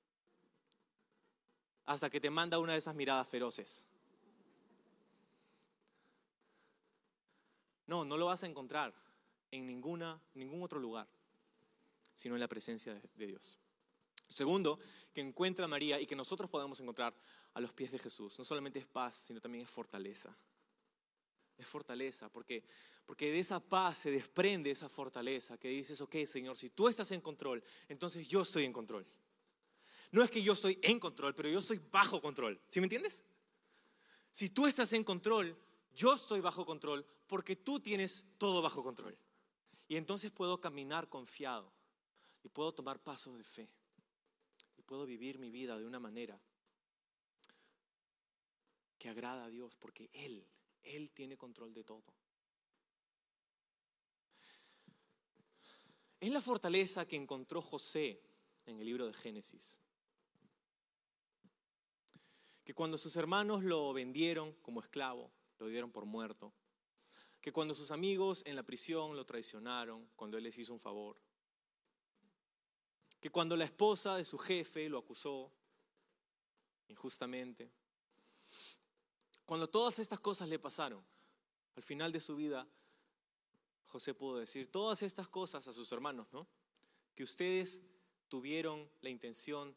Hasta 1.85 2.09
que 2.09 2.19
te 2.19 2.29
manda 2.29 2.59
una 2.59 2.73
de 2.73 2.79
esas 2.79 2.95
miradas 2.95 3.27
feroces. 3.27 3.87
No, 7.87 8.05
no 8.05 8.17
lo 8.17 8.27
vas 8.27 8.43
a 8.43 8.47
encontrar 8.47 8.93
en 9.49 9.65
ninguna, 9.65 10.21
ningún 10.35 10.61
otro 10.61 10.79
lugar, 10.79 11.07
sino 12.13 12.35
en 12.35 12.41
la 12.41 12.47
presencia 12.47 12.93
de, 12.93 13.01
de 13.15 13.27
Dios. 13.27 13.57
Segundo, 14.29 14.79
que 15.13 15.21
encuentra 15.21 15.67
María 15.67 15.99
y 15.99 16.05
que 16.05 16.15
nosotros 16.15 16.49
podamos 16.49 16.79
encontrar 16.79 17.15
a 17.53 17.59
los 17.59 17.73
pies 17.73 17.91
de 17.91 17.99
Jesús, 17.99 18.37
no 18.37 18.45
solamente 18.45 18.79
es 18.79 18.85
paz, 18.85 19.15
sino 19.17 19.41
también 19.41 19.63
es 19.63 19.69
fortaleza 19.69 20.35
es 21.59 21.67
fortaleza, 21.67 22.29
porque, 22.29 22.63
porque 23.05 23.31
de 23.31 23.39
esa 23.39 23.59
paz 23.59 23.99
se 23.99 24.11
desprende 24.11 24.71
esa 24.71 24.89
fortaleza 24.89 25.57
que 25.57 25.67
dices, 25.67 25.99
ok 26.01 26.15
Señor, 26.25 26.57
si 26.57 26.69
tú 26.69 26.87
estás 26.87 27.11
en 27.11 27.21
control, 27.21 27.63
entonces 27.87 28.27
yo 28.27 28.41
estoy 28.41 28.65
en 28.65 28.73
control. 28.73 29.05
No 30.11 30.23
es 30.23 30.31
que 30.31 30.41
yo 30.41 30.53
estoy 30.53 30.79
en 30.81 30.99
control, 30.99 31.35
pero 31.35 31.49
yo 31.49 31.59
estoy 31.59 31.79
bajo 31.91 32.19
control. 32.21 32.59
¿Sí 32.67 32.79
me 32.79 32.85
entiendes? 32.85 33.25
Si 34.31 34.49
tú 34.49 34.65
estás 34.65 34.91
en 34.93 35.03
control, 35.03 35.55
yo 35.93 36.13
estoy 36.13 36.39
bajo 36.39 36.65
control 36.65 37.05
porque 37.27 37.55
tú 37.55 37.79
tienes 37.79 38.25
todo 38.37 38.61
bajo 38.61 38.83
control. 38.83 39.15
Y 39.87 39.97
entonces 39.97 40.31
puedo 40.31 40.59
caminar 40.59 41.09
confiado 41.09 41.71
y 42.43 42.49
puedo 42.49 42.73
tomar 42.73 42.99
pasos 43.03 43.37
de 43.37 43.43
fe 43.43 43.69
puedo 44.89 45.05
vivir 45.05 45.37
mi 45.37 45.51
vida 45.51 45.77
de 45.77 45.85
una 45.85 45.99
manera 45.99 46.41
que 48.97 49.09
agrada 49.09 49.45
a 49.45 49.49
Dios 49.49 49.77
porque 49.77 50.09
Él 50.13 50.45
él 50.83 51.11
tiene 51.11 51.37
control 51.37 51.73
de 51.73 51.83
todo. 51.83 52.03
Es 56.19 56.31
la 56.31 56.41
fortaleza 56.41 57.07
que 57.07 57.15
encontró 57.15 57.61
José 57.61 58.21
en 58.65 58.79
el 58.79 58.85
libro 58.85 59.05
de 59.07 59.13
Génesis. 59.13 59.79
Que 62.63 62.73
cuando 62.73 62.97
sus 62.97 63.15
hermanos 63.15 63.63
lo 63.63 63.93
vendieron 63.93 64.53
como 64.61 64.81
esclavo, 64.81 65.31
lo 65.59 65.67
dieron 65.67 65.91
por 65.91 66.05
muerto. 66.05 66.53
Que 67.39 67.53
cuando 67.53 67.73
sus 67.73 67.91
amigos 67.91 68.43
en 68.45 68.55
la 68.55 68.63
prisión 68.63 69.15
lo 69.15 69.25
traicionaron, 69.25 70.09
cuando 70.15 70.37
él 70.37 70.43
les 70.43 70.57
hizo 70.57 70.73
un 70.73 70.79
favor. 70.79 71.21
Que 73.19 73.29
cuando 73.29 73.57
la 73.57 73.65
esposa 73.65 74.15
de 74.15 74.25
su 74.25 74.37
jefe 74.37 74.89
lo 74.89 74.99
acusó 74.99 75.51
injustamente. 76.87 77.69
Cuando 79.45 79.69
todas 79.69 79.99
estas 79.99 80.19
cosas 80.19 80.47
le 80.47 80.59
pasaron, 80.59 81.03
al 81.75 81.83
final 81.83 82.11
de 82.11 82.19
su 82.19 82.35
vida, 82.35 82.67
José 83.87 84.13
pudo 84.13 84.37
decir 84.37 84.71
todas 84.71 85.01
estas 85.01 85.27
cosas 85.27 85.67
a 85.67 85.73
sus 85.73 85.91
hermanos, 85.91 86.27
¿no? 86.31 86.47
Que 87.15 87.23
ustedes 87.23 87.81
tuvieron 88.27 88.89
la 89.01 89.09
intención 89.09 89.75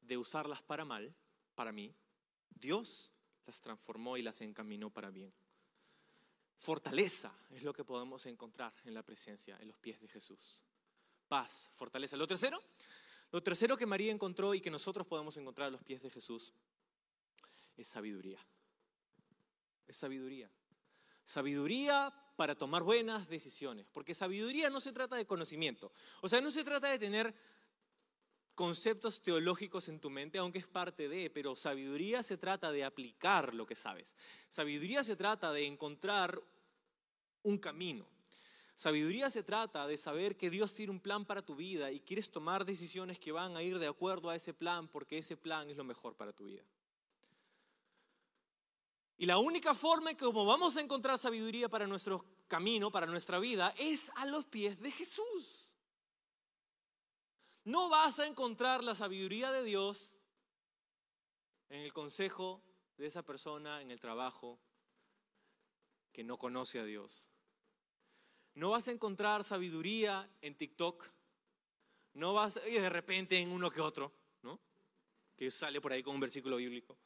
de 0.00 0.16
usarlas 0.16 0.62
para 0.62 0.84
mal, 0.84 1.14
para 1.54 1.72
mí, 1.72 1.94
Dios 2.50 3.12
las 3.46 3.60
transformó 3.60 4.16
y 4.16 4.22
las 4.22 4.40
encaminó 4.40 4.90
para 4.90 5.10
bien. 5.10 5.32
Fortaleza 6.56 7.36
es 7.50 7.62
lo 7.62 7.72
que 7.72 7.84
podemos 7.84 8.24
encontrar 8.26 8.72
en 8.84 8.94
la 8.94 9.02
presencia, 9.02 9.58
en 9.60 9.68
los 9.68 9.78
pies 9.78 10.00
de 10.00 10.08
Jesús. 10.08 10.62
Paz, 11.34 11.68
fortaleza. 11.74 12.16
Lo 12.16 12.28
tercero, 12.28 12.62
lo 13.32 13.42
tercero 13.42 13.76
que 13.76 13.86
María 13.86 14.12
encontró 14.12 14.54
y 14.54 14.60
que 14.60 14.70
nosotros 14.70 15.04
podemos 15.04 15.36
encontrar 15.36 15.66
a 15.66 15.70
los 15.72 15.82
pies 15.82 16.00
de 16.00 16.08
Jesús 16.08 16.54
es 17.76 17.88
sabiduría. 17.88 18.38
Es 19.84 19.96
sabiduría. 19.96 20.48
Sabiduría 21.24 22.14
para 22.36 22.54
tomar 22.54 22.84
buenas 22.84 23.28
decisiones, 23.28 23.84
porque 23.92 24.14
sabiduría 24.14 24.70
no 24.70 24.78
se 24.78 24.92
trata 24.92 25.16
de 25.16 25.26
conocimiento, 25.26 25.90
o 26.20 26.28
sea, 26.28 26.40
no 26.40 26.52
se 26.52 26.62
trata 26.62 26.88
de 26.88 27.00
tener 27.00 27.34
conceptos 28.54 29.20
teológicos 29.20 29.88
en 29.88 29.98
tu 29.98 30.10
mente, 30.10 30.38
aunque 30.38 30.60
es 30.60 30.68
parte 30.68 31.08
de, 31.08 31.30
pero 31.30 31.56
sabiduría 31.56 32.22
se 32.22 32.36
trata 32.36 32.70
de 32.70 32.84
aplicar 32.84 33.54
lo 33.54 33.66
que 33.66 33.74
sabes. 33.74 34.16
Sabiduría 34.48 35.02
se 35.02 35.16
trata 35.16 35.50
de 35.50 35.66
encontrar 35.66 36.40
un 37.42 37.58
camino. 37.58 38.13
Sabiduría 38.76 39.30
se 39.30 39.44
trata 39.44 39.86
de 39.86 39.96
saber 39.96 40.36
que 40.36 40.50
Dios 40.50 40.74
tiene 40.74 40.90
un 40.90 41.00
plan 41.00 41.24
para 41.24 41.42
tu 41.42 41.54
vida 41.54 41.92
y 41.92 42.00
quieres 42.00 42.30
tomar 42.30 42.64
decisiones 42.64 43.20
que 43.20 43.30
van 43.30 43.56
a 43.56 43.62
ir 43.62 43.78
de 43.78 43.86
acuerdo 43.86 44.30
a 44.30 44.36
ese 44.36 44.52
plan 44.52 44.88
porque 44.88 45.18
ese 45.18 45.36
plan 45.36 45.70
es 45.70 45.76
lo 45.76 45.84
mejor 45.84 46.16
para 46.16 46.32
tu 46.32 46.46
vida. 46.46 46.64
Y 49.16 49.26
la 49.26 49.38
única 49.38 49.74
forma 49.74 50.10
en 50.10 50.16
que 50.16 50.26
vamos 50.26 50.76
a 50.76 50.80
encontrar 50.80 51.18
sabiduría 51.18 51.68
para 51.68 51.86
nuestro 51.86 52.24
camino, 52.48 52.90
para 52.90 53.06
nuestra 53.06 53.38
vida, 53.38 53.72
es 53.78 54.10
a 54.16 54.26
los 54.26 54.44
pies 54.46 54.80
de 54.80 54.90
Jesús. 54.90 55.72
No 57.62 57.88
vas 57.88 58.18
a 58.18 58.26
encontrar 58.26 58.82
la 58.82 58.96
sabiduría 58.96 59.52
de 59.52 59.62
Dios 59.62 60.16
en 61.68 61.80
el 61.80 61.92
consejo 61.92 62.60
de 62.96 63.06
esa 63.06 63.22
persona 63.22 63.82
en 63.82 63.90
el 63.90 64.00
trabajo 64.00 64.58
que 66.12 66.24
no 66.24 66.38
conoce 66.38 66.80
a 66.80 66.84
Dios. 66.84 67.30
No 68.54 68.70
vas 68.70 68.86
a 68.86 68.92
encontrar 68.92 69.42
sabiduría 69.42 70.28
en 70.40 70.54
TikTok. 70.54 71.04
No 72.14 72.32
vas 72.32 72.60
y 72.68 72.72
de 72.72 72.88
repente 72.88 73.38
en 73.38 73.50
uno 73.50 73.70
que 73.70 73.80
otro, 73.80 74.12
¿no? 74.42 74.60
Que 75.36 75.50
sale 75.50 75.80
por 75.80 75.92
ahí 75.92 76.02
con 76.02 76.14
un 76.14 76.20
versículo 76.20 76.56
bíblico. 76.56 76.96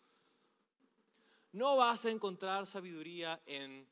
No 1.53 1.77
vas 1.77 2.05
a 2.05 2.11
encontrar 2.11 2.67
sabiduría 2.67 3.41
en 3.47 3.89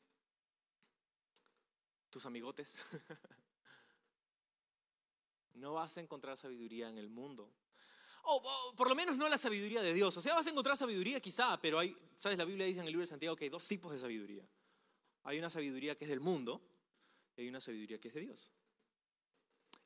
tus 2.11 2.23
amigotes. 2.27 2.85
no 5.55 5.73
vas 5.73 5.97
a 5.97 6.01
encontrar 6.01 6.37
sabiduría 6.37 6.89
en 6.89 6.99
el 6.99 7.09
mundo. 7.09 7.51
O, 8.29 8.73
por 8.75 8.87
lo 8.87 8.93
menos 8.93 9.17
no 9.17 9.27
la 9.27 9.39
sabiduría 9.39 9.81
de 9.81 9.95
Dios. 9.95 10.15
O 10.15 10.21
sea, 10.21 10.35
vas 10.35 10.45
a 10.45 10.51
encontrar 10.51 10.77
sabiduría 10.77 11.19
quizá, 11.19 11.59
pero 11.59 11.79
hay, 11.79 11.97
¿sabes? 12.17 12.37
La 12.37 12.45
Biblia 12.45 12.67
dice 12.67 12.81
en 12.81 12.85
el 12.85 12.91
libro 12.91 13.01
de 13.01 13.07
Santiago 13.07 13.35
que 13.35 13.45
hay 13.45 13.49
dos 13.49 13.67
tipos 13.67 13.91
de 13.91 13.97
sabiduría. 13.97 14.47
Hay 15.23 15.39
una 15.39 15.49
sabiduría 15.49 15.97
que 15.97 16.05
es 16.05 16.09
del 16.09 16.19
mundo 16.19 16.61
hay 17.41 17.49
una 17.49 17.61
sabiduría 17.61 17.99
que 17.99 18.07
es 18.07 18.13
de 18.13 18.21
Dios. 18.21 18.51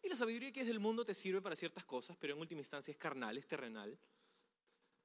Y 0.03 0.09
la 0.09 0.15
sabiduría 0.15 0.51
que 0.51 0.61
es 0.61 0.67
del 0.67 0.79
mundo 0.79 1.05
te 1.05 1.13
sirve 1.13 1.41
para 1.41 1.55
ciertas 1.55 1.85
cosas, 1.85 2.17
pero 2.19 2.33
en 2.33 2.39
última 2.39 2.61
instancia 2.61 2.91
es 2.91 2.97
carnal, 2.97 3.37
es 3.37 3.47
terrenal. 3.47 3.97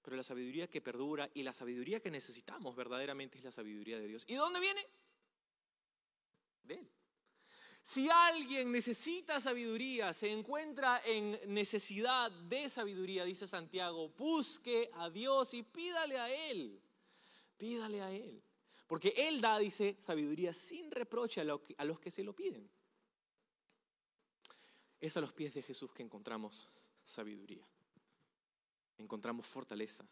Pero 0.02 0.16
la 0.16 0.24
sabiduría 0.24 0.68
que 0.68 0.80
perdura 0.80 1.28
y 1.35 1.42
la 1.42 1.52
sabiduría 1.52 2.00
que 2.00 2.11
necesitamos 2.11 2.74
verdaderamente 2.76 3.38
es 3.38 3.44
la 3.44 3.52
sabiduría 3.52 3.98
de 3.98 4.06
Dios. 4.06 4.24
¿Y 4.28 4.35
de 4.35 4.38
dónde 4.38 4.61
viene? 4.61 4.80
De 6.62 6.74
Él. 6.74 6.90
Si 7.82 8.09
alguien 8.11 8.72
necesita 8.72 9.40
sabiduría, 9.40 10.12
se 10.12 10.30
encuentra 10.32 11.00
en 11.06 11.38
necesidad 11.46 12.32
de 12.32 12.68
sabiduría, 12.68 13.24
dice 13.24 13.46
Santiago, 13.46 14.09
busque 14.09 14.90
a 14.94 15.09
Dios 15.09 15.54
y 15.54 15.62
pídale 15.62 16.18
a 16.18 16.50
Él. 16.50 16.80
Pídale 17.56 18.02
a 18.02 18.11
Él. 18.11 18.42
Porque 18.87 19.12
Él 19.16 19.40
da, 19.40 19.59
dice, 19.59 19.96
sabiduría 20.01 20.55
sin 20.55 20.90
reproche 20.90 21.40
a, 21.40 21.44
los 21.85 22.01
que 22.01 22.11
se 22.11 22.22
lo 22.22 22.35
piden. 22.35 22.70
Es 25.01 25.16
a 25.16 25.20
los 25.20 25.33
pies 25.33 25.55
de 25.55 25.62
Jesús 25.62 25.92
que 25.92 26.03
encontramos 26.03 26.68
sabiduría. 27.05 27.66
Encontramos 28.99 29.46
fortaleza 29.46 30.07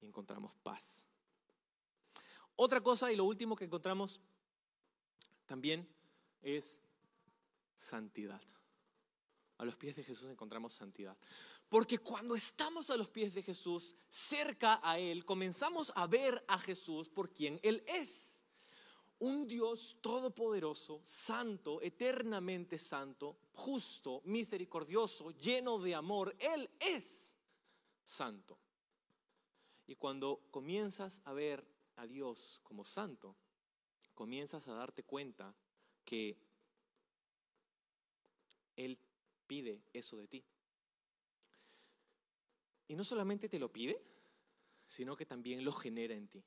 y 0.00 0.06
encontramos 0.06 0.54
paz. 0.54 1.06
Otra 2.56 2.80
cosa 2.80 3.12
y 3.12 3.16
lo 3.16 3.24
último 3.24 3.54
que 3.54 3.66
encontramos 3.66 4.20
también 5.44 5.86
es 6.42 6.82
santidad. 7.76 8.40
A 9.58 9.64
los 9.64 9.76
pies 9.76 9.96
de 9.96 10.04
Jesús 10.04 10.28
encontramos 10.30 10.72
santidad. 10.74 11.16
Porque 11.68 11.98
cuando 11.98 12.36
estamos 12.36 12.90
a 12.90 12.96
los 12.96 13.08
pies 13.08 13.34
de 13.34 13.42
Jesús, 13.42 13.96
cerca 14.08 14.80
a 14.82 14.98
Él, 14.98 15.24
comenzamos 15.24 15.92
a 15.96 16.06
ver 16.06 16.44
a 16.46 16.58
Jesús 16.58 17.08
por 17.08 17.32
quien 17.32 17.58
Él 17.62 17.84
es. 17.88 18.44
Un 19.18 19.48
Dios 19.48 19.96
todopoderoso, 20.00 21.00
santo, 21.02 21.80
eternamente 21.82 22.78
santo, 22.78 23.38
justo, 23.52 24.20
misericordioso, 24.26 25.30
lleno 25.32 25.78
de 25.78 25.94
amor. 25.94 26.36
Él 26.38 26.70
es 26.78 27.34
santo. 28.04 28.58
Y 29.86 29.96
cuando 29.96 30.46
comienzas 30.50 31.22
a 31.24 31.32
ver 31.32 31.66
a 31.96 32.06
Dios 32.06 32.60
como 32.62 32.84
santo, 32.84 33.34
comienzas 34.14 34.68
a 34.68 34.74
darte 34.74 35.02
cuenta 35.02 35.54
que 36.04 36.38
Él 38.76 38.98
pide 39.46 39.82
eso 39.92 40.16
de 40.16 40.28
ti. 40.28 40.44
Y 42.88 42.94
no 42.94 43.04
solamente 43.04 43.48
te 43.48 43.58
lo 43.58 43.72
pide, 43.72 44.00
sino 44.86 45.16
que 45.16 45.26
también 45.26 45.64
lo 45.64 45.72
genera 45.72 46.14
en 46.14 46.28
ti. 46.28 46.44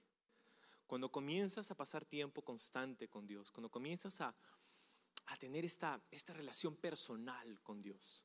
Cuando 0.87 1.11
comienzas 1.11 1.69
a 1.69 1.75
pasar 1.75 2.05
tiempo 2.05 2.41
constante 2.41 3.07
con 3.07 3.27
Dios, 3.27 3.51
cuando 3.51 3.69
comienzas 3.69 4.21
a, 4.21 4.35
a 5.27 5.35
tener 5.37 5.65
esta, 5.65 6.01
esta 6.09 6.33
relación 6.33 6.75
personal 6.75 7.61
con 7.61 7.81
Dios, 7.81 8.23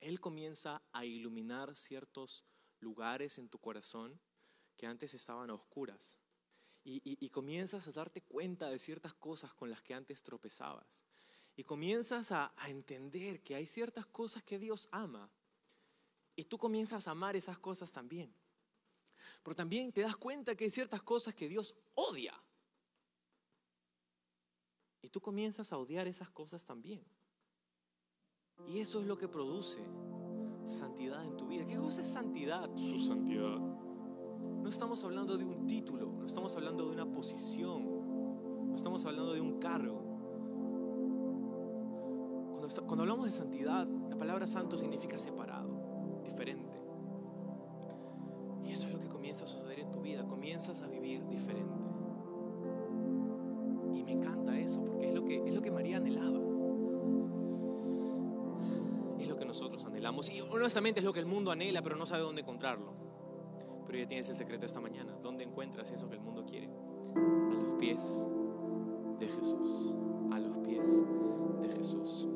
Él 0.00 0.20
comienza 0.20 0.82
a 0.92 1.04
iluminar 1.04 1.74
ciertos 1.74 2.44
lugares 2.80 3.38
en 3.38 3.48
tu 3.48 3.58
corazón 3.58 4.20
que 4.76 4.86
antes 4.86 5.14
estaban 5.14 5.48
a 5.50 5.54
oscuras. 5.54 6.18
Y, 6.84 7.00
y, 7.04 7.30
comienzas 7.30 7.86
a 7.86 7.92
darte 7.92 8.22
cuenta 8.22 8.68
de 8.68 8.76
ciertas 8.76 9.14
cosas 9.14 9.54
con 9.54 9.70
las 9.70 9.82
que 9.82 9.94
antes 9.94 10.20
tropezabas. 10.24 11.06
Y 11.54 11.62
comienzas 11.62 12.32
a, 12.32 12.52
a 12.56 12.70
entender 12.70 13.40
que 13.44 13.54
hay 13.54 13.68
ciertas 13.68 14.04
cosas 14.06 14.42
que 14.42 14.58
Dios 14.58 14.88
ama 14.90 15.30
y 16.36 16.44
tú 16.44 16.58
comienzas 16.58 17.08
a 17.08 17.12
amar 17.12 17.36
esas 17.36 17.58
cosas 17.58 17.92
también. 17.92 18.34
Pero 19.42 19.54
también 19.54 19.92
te 19.92 20.00
das 20.00 20.16
cuenta 20.16 20.54
que 20.54 20.64
hay 20.64 20.70
ciertas 20.70 21.02
cosas 21.02 21.34
que 21.34 21.48
Dios 21.48 21.74
odia. 21.94 22.34
Y 25.02 25.08
tú 25.08 25.20
comienzas 25.20 25.72
a 25.72 25.78
odiar 25.78 26.06
esas 26.06 26.30
cosas 26.30 26.64
también. 26.64 27.04
Y 28.66 28.78
eso 28.78 29.00
es 29.00 29.06
lo 29.06 29.18
que 29.18 29.28
produce 29.28 29.80
santidad 30.64 31.24
en 31.24 31.36
tu 31.36 31.48
vida. 31.48 31.66
¿Qué 31.66 31.76
cosa 31.76 32.00
es 32.00 32.06
santidad? 32.06 32.70
Su 32.76 32.98
santidad. 33.04 33.58
No 33.58 34.68
estamos 34.68 35.02
hablando 35.02 35.36
de 35.36 35.44
un 35.44 35.66
título, 35.66 36.12
no 36.12 36.24
estamos 36.24 36.54
hablando 36.54 36.86
de 36.86 36.92
una 36.92 37.10
posición, 37.10 38.68
no 38.68 38.76
estamos 38.76 39.04
hablando 39.04 39.32
de 39.32 39.40
un 39.40 39.58
cargo. 39.58 40.00
Cuando, 42.52 42.68
cuando 42.86 43.02
hablamos 43.02 43.26
de 43.26 43.32
santidad, 43.32 43.88
la 44.08 44.16
palabra 44.16 44.46
santo 44.46 44.78
significa 44.78 45.18
separado 45.18 45.71
diferente. 46.22 46.80
Y 48.64 48.72
eso 48.72 48.88
es 48.88 48.94
lo 48.94 49.00
que 49.00 49.08
comienza 49.08 49.44
a 49.44 49.46
suceder 49.46 49.80
en 49.80 49.90
tu 49.90 50.00
vida, 50.00 50.26
comienzas 50.26 50.82
a 50.82 50.86
vivir 50.86 51.26
diferente. 51.28 51.74
Y 53.94 54.04
me 54.04 54.12
encanta 54.12 54.58
eso, 54.58 54.84
porque 54.84 55.08
es 55.08 55.14
lo 55.14 55.24
que, 55.24 55.42
es 55.44 55.54
lo 55.54 55.60
que 55.60 55.70
María 55.70 55.98
anhelaba. 55.98 56.38
Es 59.18 59.28
lo 59.28 59.36
que 59.36 59.44
nosotros 59.44 59.84
anhelamos. 59.84 60.30
Y 60.30 60.40
honestamente 60.40 61.00
es 61.00 61.04
lo 61.04 61.12
que 61.12 61.20
el 61.20 61.26
mundo 61.26 61.50
anhela, 61.50 61.82
pero 61.82 61.96
no 61.96 62.06
sabe 62.06 62.22
dónde 62.22 62.42
encontrarlo. 62.42 62.94
Pero 63.86 63.98
ya 63.98 64.06
tienes 64.06 64.28
el 64.30 64.36
secreto 64.36 64.64
esta 64.64 64.80
mañana. 64.80 65.12
¿Dónde 65.22 65.44
encuentras 65.44 65.90
eso 65.90 66.08
que 66.08 66.14
el 66.14 66.20
mundo 66.20 66.44
quiere? 66.44 66.70
A 67.14 67.54
los 67.54 67.78
pies 67.78 68.26
de 69.18 69.28
Jesús. 69.28 69.94
A 70.32 70.38
los 70.38 70.56
pies 70.58 71.04
de 71.60 71.68
Jesús. 71.76 72.28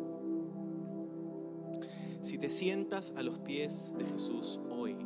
Si 2.20 2.38
te 2.38 2.50
sientas 2.50 3.14
a 3.16 3.22
los 3.22 3.38
pies 3.38 3.94
de 3.98 4.06
Jesús 4.06 4.60
hoy, 4.70 4.96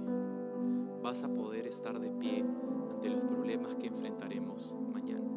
vas 1.02 1.22
a 1.22 1.28
poder 1.28 1.66
estar 1.66 1.98
de 1.98 2.11
pie 2.11 2.44
ante 2.90 3.08
los 3.08 3.22
problemas 3.22 3.74
que 3.76 3.88
enfrentaremos 3.88 4.74
mañana. 4.92 5.28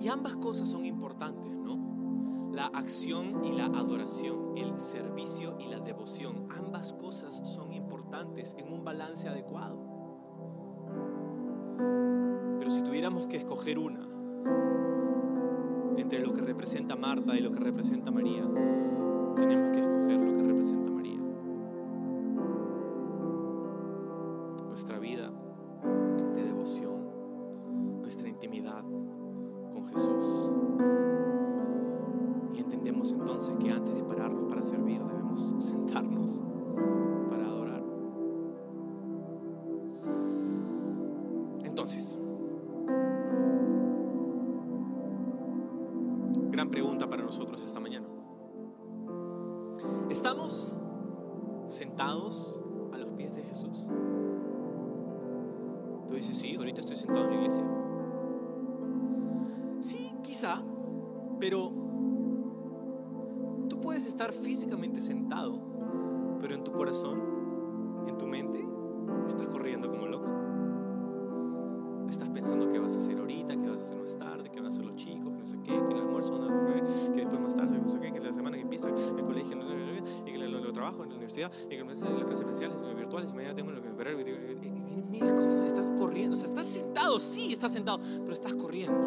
Y 0.00 0.08
ambas 0.08 0.36
cosas 0.36 0.68
son 0.68 0.84
importantes, 0.84 1.50
¿no? 1.50 2.50
La 2.52 2.66
acción 2.66 3.44
y 3.44 3.52
la 3.52 3.66
adoración, 3.66 4.56
el 4.56 4.78
servicio 4.78 5.56
y 5.58 5.66
la 5.66 5.80
devoción, 5.80 6.46
ambas 6.56 6.92
cosas 6.92 7.42
son 7.44 7.72
importantes 7.72 8.54
en 8.58 8.72
un 8.72 8.84
balance 8.84 9.28
adecuado. 9.28 9.78
Pero 12.58 12.70
si 12.70 12.82
tuviéramos 12.82 13.26
que 13.26 13.36
escoger 13.36 13.78
una, 13.78 14.06
entre 16.06 16.20
lo 16.20 16.32
que 16.32 16.40
representa 16.40 16.94
Marta 16.94 17.36
y 17.36 17.40
lo 17.40 17.50
que 17.50 17.58
representa 17.58 18.12
María, 18.12 18.44
tenemos 19.34 19.72
que 19.72 19.80
escoger 19.80 20.20
lo 20.20 20.32
que 20.34 20.42
representa 20.44 20.92
María. 20.92 21.20
Nuestra 24.68 25.00
vida 25.00 25.32
de 26.32 26.44
devoción, 26.44 28.02
nuestra 28.02 28.28
intimidad 28.28 28.84
con 28.84 29.84
Jesús. 29.84 30.50
Y 32.54 32.60
entendemos 32.60 33.10
entonces 33.10 33.56
que 33.56 33.72
antes 33.72 33.96
de 33.96 34.04
pararnos 34.04 34.44
para 34.44 34.62
servir 34.62 35.02
debemos 35.02 35.56
sentarnos 35.58 36.40
pero 61.48 61.70
tú 63.68 63.80
puedes 63.80 64.04
estar 64.04 64.32
físicamente 64.32 65.00
sentado, 65.00 65.60
pero 66.40 66.56
en 66.56 66.64
tu 66.64 66.72
corazón, 66.72 67.22
en 68.08 68.18
tu 68.18 68.26
mente, 68.26 68.66
estás 69.28 69.48
corriendo 69.48 69.88
como 69.88 70.08
loco. 70.08 70.26
Estás 72.10 72.30
pensando 72.30 72.68
qué 72.68 72.80
vas 72.80 72.96
a 72.96 72.98
hacer 72.98 73.16
ahorita, 73.16 73.54
qué 73.54 73.68
vas 73.68 73.80
a 73.80 73.84
hacer 73.84 73.96
más 73.96 74.18
tarde, 74.18 74.50
qué 74.50 74.56
van 74.56 74.66
a 74.66 74.70
hacer 74.70 74.86
los 74.86 74.96
chicos, 74.96 75.32
que 75.34 75.38
no 75.38 75.46
sé 75.46 75.56
qué, 75.62 75.70
que 75.70 75.94
el 75.94 76.00
almuerzo, 76.00 76.32
que 77.14 77.20
después 77.20 77.40
más 77.40 77.54
tarde, 77.54 77.78
no 77.78 77.88
sé 77.88 78.00
qué, 78.00 78.12
que 78.12 78.18
la 78.18 78.34
semana 78.34 78.56
que 78.56 78.62
empieza, 78.62 78.88
el 78.88 79.24
colegio, 79.24 79.56
y 80.26 80.32
que 80.32 80.34
el 80.34 80.72
trabajo 80.72 81.04
en 81.04 81.10
la 81.10 81.14
universidad, 81.14 81.52
y 81.66 81.76
que 81.76 81.84
las 81.84 82.00
clases 82.00 82.24
presenciales, 82.24 82.80
las 82.80 82.96
virtuales, 82.96 83.32
mañana 83.32 83.54
tengo 83.54 83.70
lo 83.70 83.80
que 83.80 83.88
esperar, 83.88 84.14
y 84.14 85.02
mil 85.02 85.20
cosas, 85.20 85.62
estás 85.62 85.92
corriendo, 85.92 86.34
o 86.34 86.36
sea, 86.36 86.48
estás 86.48 86.66
sentado, 86.66 87.20
sí, 87.20 87.52
estás 87.52 87.70
sentado, 87.72 88.00
pero 88.22 88.32
estás 88.32 88.54
corriendo, 88.54 88.98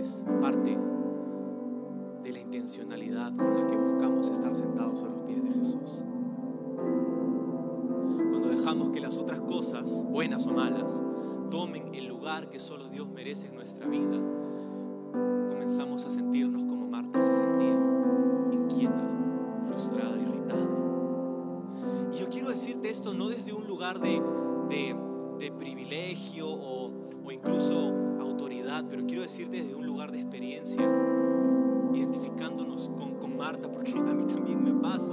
veces 0.00 0.24
parte 0.42 0.76
de 2.22 2.32
la 2.32 2.38
intencionalidad 2.38 3.34
con 3.34 3.54
la 3.54 3.66
que 3.66 3.76
buscamos 3.76 4.28
estar 4.28 4.54
sentados 4.54 5.02
a 5.04 5.08
los 5.08 5.20
pies 5.20 5.42
de 5.42 5.50
Jesús 5.52 6.04
cuando 8.30 8.48
dejamos 8.48 8.90
que 8.90 9.00
las 9.00 9.16
otras 9.16 9.40
cosas, 9.40 10.04
buenas 10.04 10.46
o 10.46 10.52
malas, 10.52 11.02
tomen 11.50 11.94
el 11.94 12.06
lugar 12.06 12.50
que 12.50 12.58
solo 12.58 12.88
Dios 12.88 13.08
merece 13.08 13.48
en 13.48 13.54
nuestra 13.54 13.86
vida, 13.86 14.20
comenzamos 15.48 16.04
a 16.04 16.10
sentirnos 16.10 16.66
como 16.66 16.86
Marta 16.86 17.22
se 17.22 17.34
sentía, 17.34 17.80
inquieta, 18.52 19.08
frustrada, 19.66 20.16
irritada. 20.18 20.68
Y 22.12 22.18
yo 22.18 22.28
quiero 22.28 22.50
decirte 22.50 22.90
esto 22.90 23.14
no 23.14 23.28
desde 23.28 23.54
un 23.54 23.66
lugar 23.66 24.00
de, 24.00 24.20
de, 24.68 24.94
de 25.38 25.52
privilegio 25.52 26.48
o, 26.48 26.90
o 27.24 27.32
incluso 27.32 27.94
autoridad, 28.20 28.84
pero 28.88 29.06
quiero 29.06 29.22
decirte 29.22 29.62
desde 29.62 29.74
un 29.74 29.85
de 30.12 30.20
experiencia, 30.20 30.82
identificándonos 31.94 32.90
con, 32.90 33.14
con 33.14 33.36
Marta, 33.36 33.70
porque 33.70 33.92
a 33.92 34.14
mí 34.14 34.24
también 34.26 34.62
me 34.62 34.80
pasa 34.80 35.12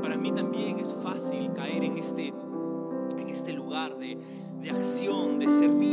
para 0.00 0.16
mí 0.16 0.32
también 0.32 0.78
es 0.80 0.92
fácil 1.02 1.52
caer 1.52 1.84
en 1.84 1.98
este, 1.98 2.32
en 3.18 3.28
este 3.28 3.52
lugar 3.52 3.96
de, 3.96 4.18
de, 4.60 4.70
acción, 4.70 5.38
de 5.38 5.48
servicio. 5.48 5.89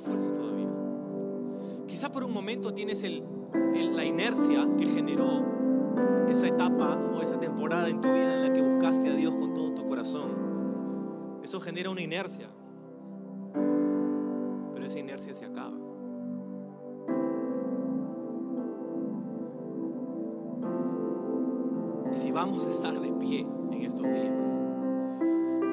Fuerza 0.00 0.32
todavía. 0.32 0.68
Quizá 1.86 2.10
por 2.10 2.24
un 2.24 2.32
momento 2.32 2.72
tienes 2.74 3.02
la 3.02 4.04
inercia 4.04 4.68
que 4.76 4.86
generó 4.86 5.44
esa 6.28 6.46
etapa 6.46 6.96
o 7.14 7.22
esa 7.22 7.38
temporada 7.38 7.88
en 7.88 8.00
tu 8.00 8.08
vida 8.12 8.34
en 8.34 8.42
la 8.42 8.52
que 8.52 8.62
buscaste 8.62 9.08
a 9.08 9.14
Dios 9.14 9.34
con 9.36 9.54
todo 9.54 9.74
tu 9.74 9.84
corazón. 9.84 10.30
Eso 11.42 11.60
genera 11.60 11.90
una 11.90 12.02
inercia. 12.02 12.48
Pero 14.74 14.86
esa 14.86 14.98
inercia 14.98 15.34
se 15.34 15.44
acaba. 15.44 15.76
Y 22.12 22.16
si 22.16 22.32
vamos 22.32 22.66
a 22.66 22.70
estar 22.70 23.00
de 23.00 23.12
pie 23.12 23.46
en 23.72 23.82
estos 23.82 24.02
días, 24.02 24.60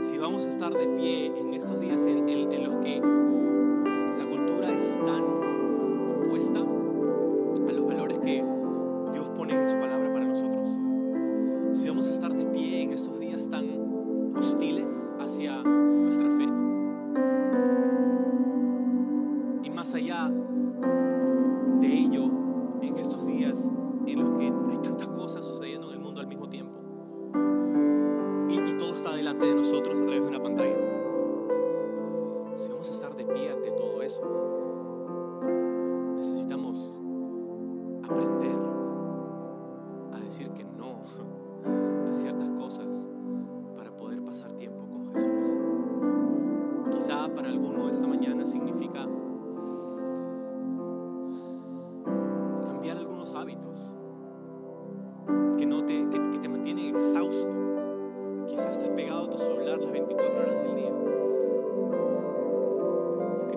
si 0.01 0.17
vamos 0.17 0.45
a 0.45 0.49
estar 0.49 0.73
de 0.73 0.87
pie 0.87 1.33
en 1.35 1.53
estos 1.53 1.79
días 1.79 2.05
en, 2.05 2.63
los 2.63 2.75
que 2.77 3.01
cultura 4.97 5.56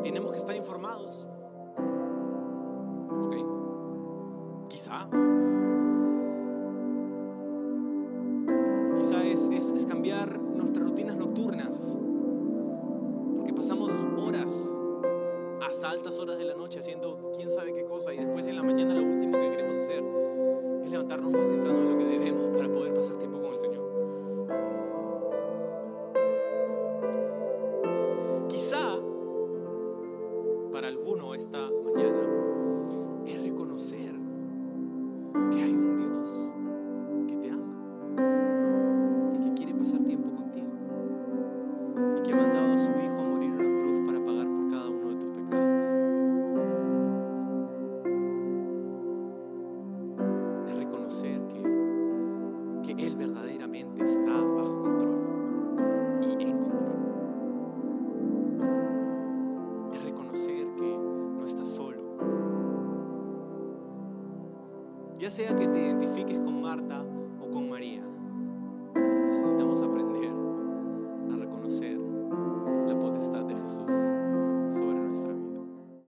tenemos 0.03 0.30
que 0.30 0.38
estar 0.38 0.57
informados. 0.57 1.28
¿Ok? 3.22 3.36
Quizá. 4.68 5.09
Quizá 8.96 9.24
es, 9.24 9.48
es, 9.48 9.86
cambiar 9.86 10.38
nuestras 10.38 10.84
rutinas 10.84 11.16
nocturnas. 11.16 11.98
Porque 13.36 13.53
pasamos 13.53 13.92
horas 14.18 14.70
hasta 15.62 15.90
altas 15.90 16.18
horas 16.18 16.38
de 16.38 16.44
la 16.44 16.55
noche 16.55 16.80
haciendo 16.80 17.30
quién 17.34 17.51
sabe 17.51 17.72
qué 17.72 17.84
cosa 17.84 18.12
y 18.12 18.16
después 18.18 18.46
en 18.46 18.57
la 18.57 18.62
mañana 18.62 18.94
lo 18.94 19.03
último 19.03 19.38
que 19.38 19.51
queremos 19.51 19.76
hacer 19.76 20.03
es 20.82 20.90
levantarnos 20.90 21.32
más 21.32 21.48
temprano 21.48 21.78
de 21.78 21.92
lo 21.92 21.98
que 21.98 22.05
debemos 22.05 22.57
para 22.57 22.68
poder 22.72 22.94
pasar 22.94 23.18
tiempo 23.18 23.40
con 23.40 23.55
el 23.55 23.61
Señor. 23.61 23.79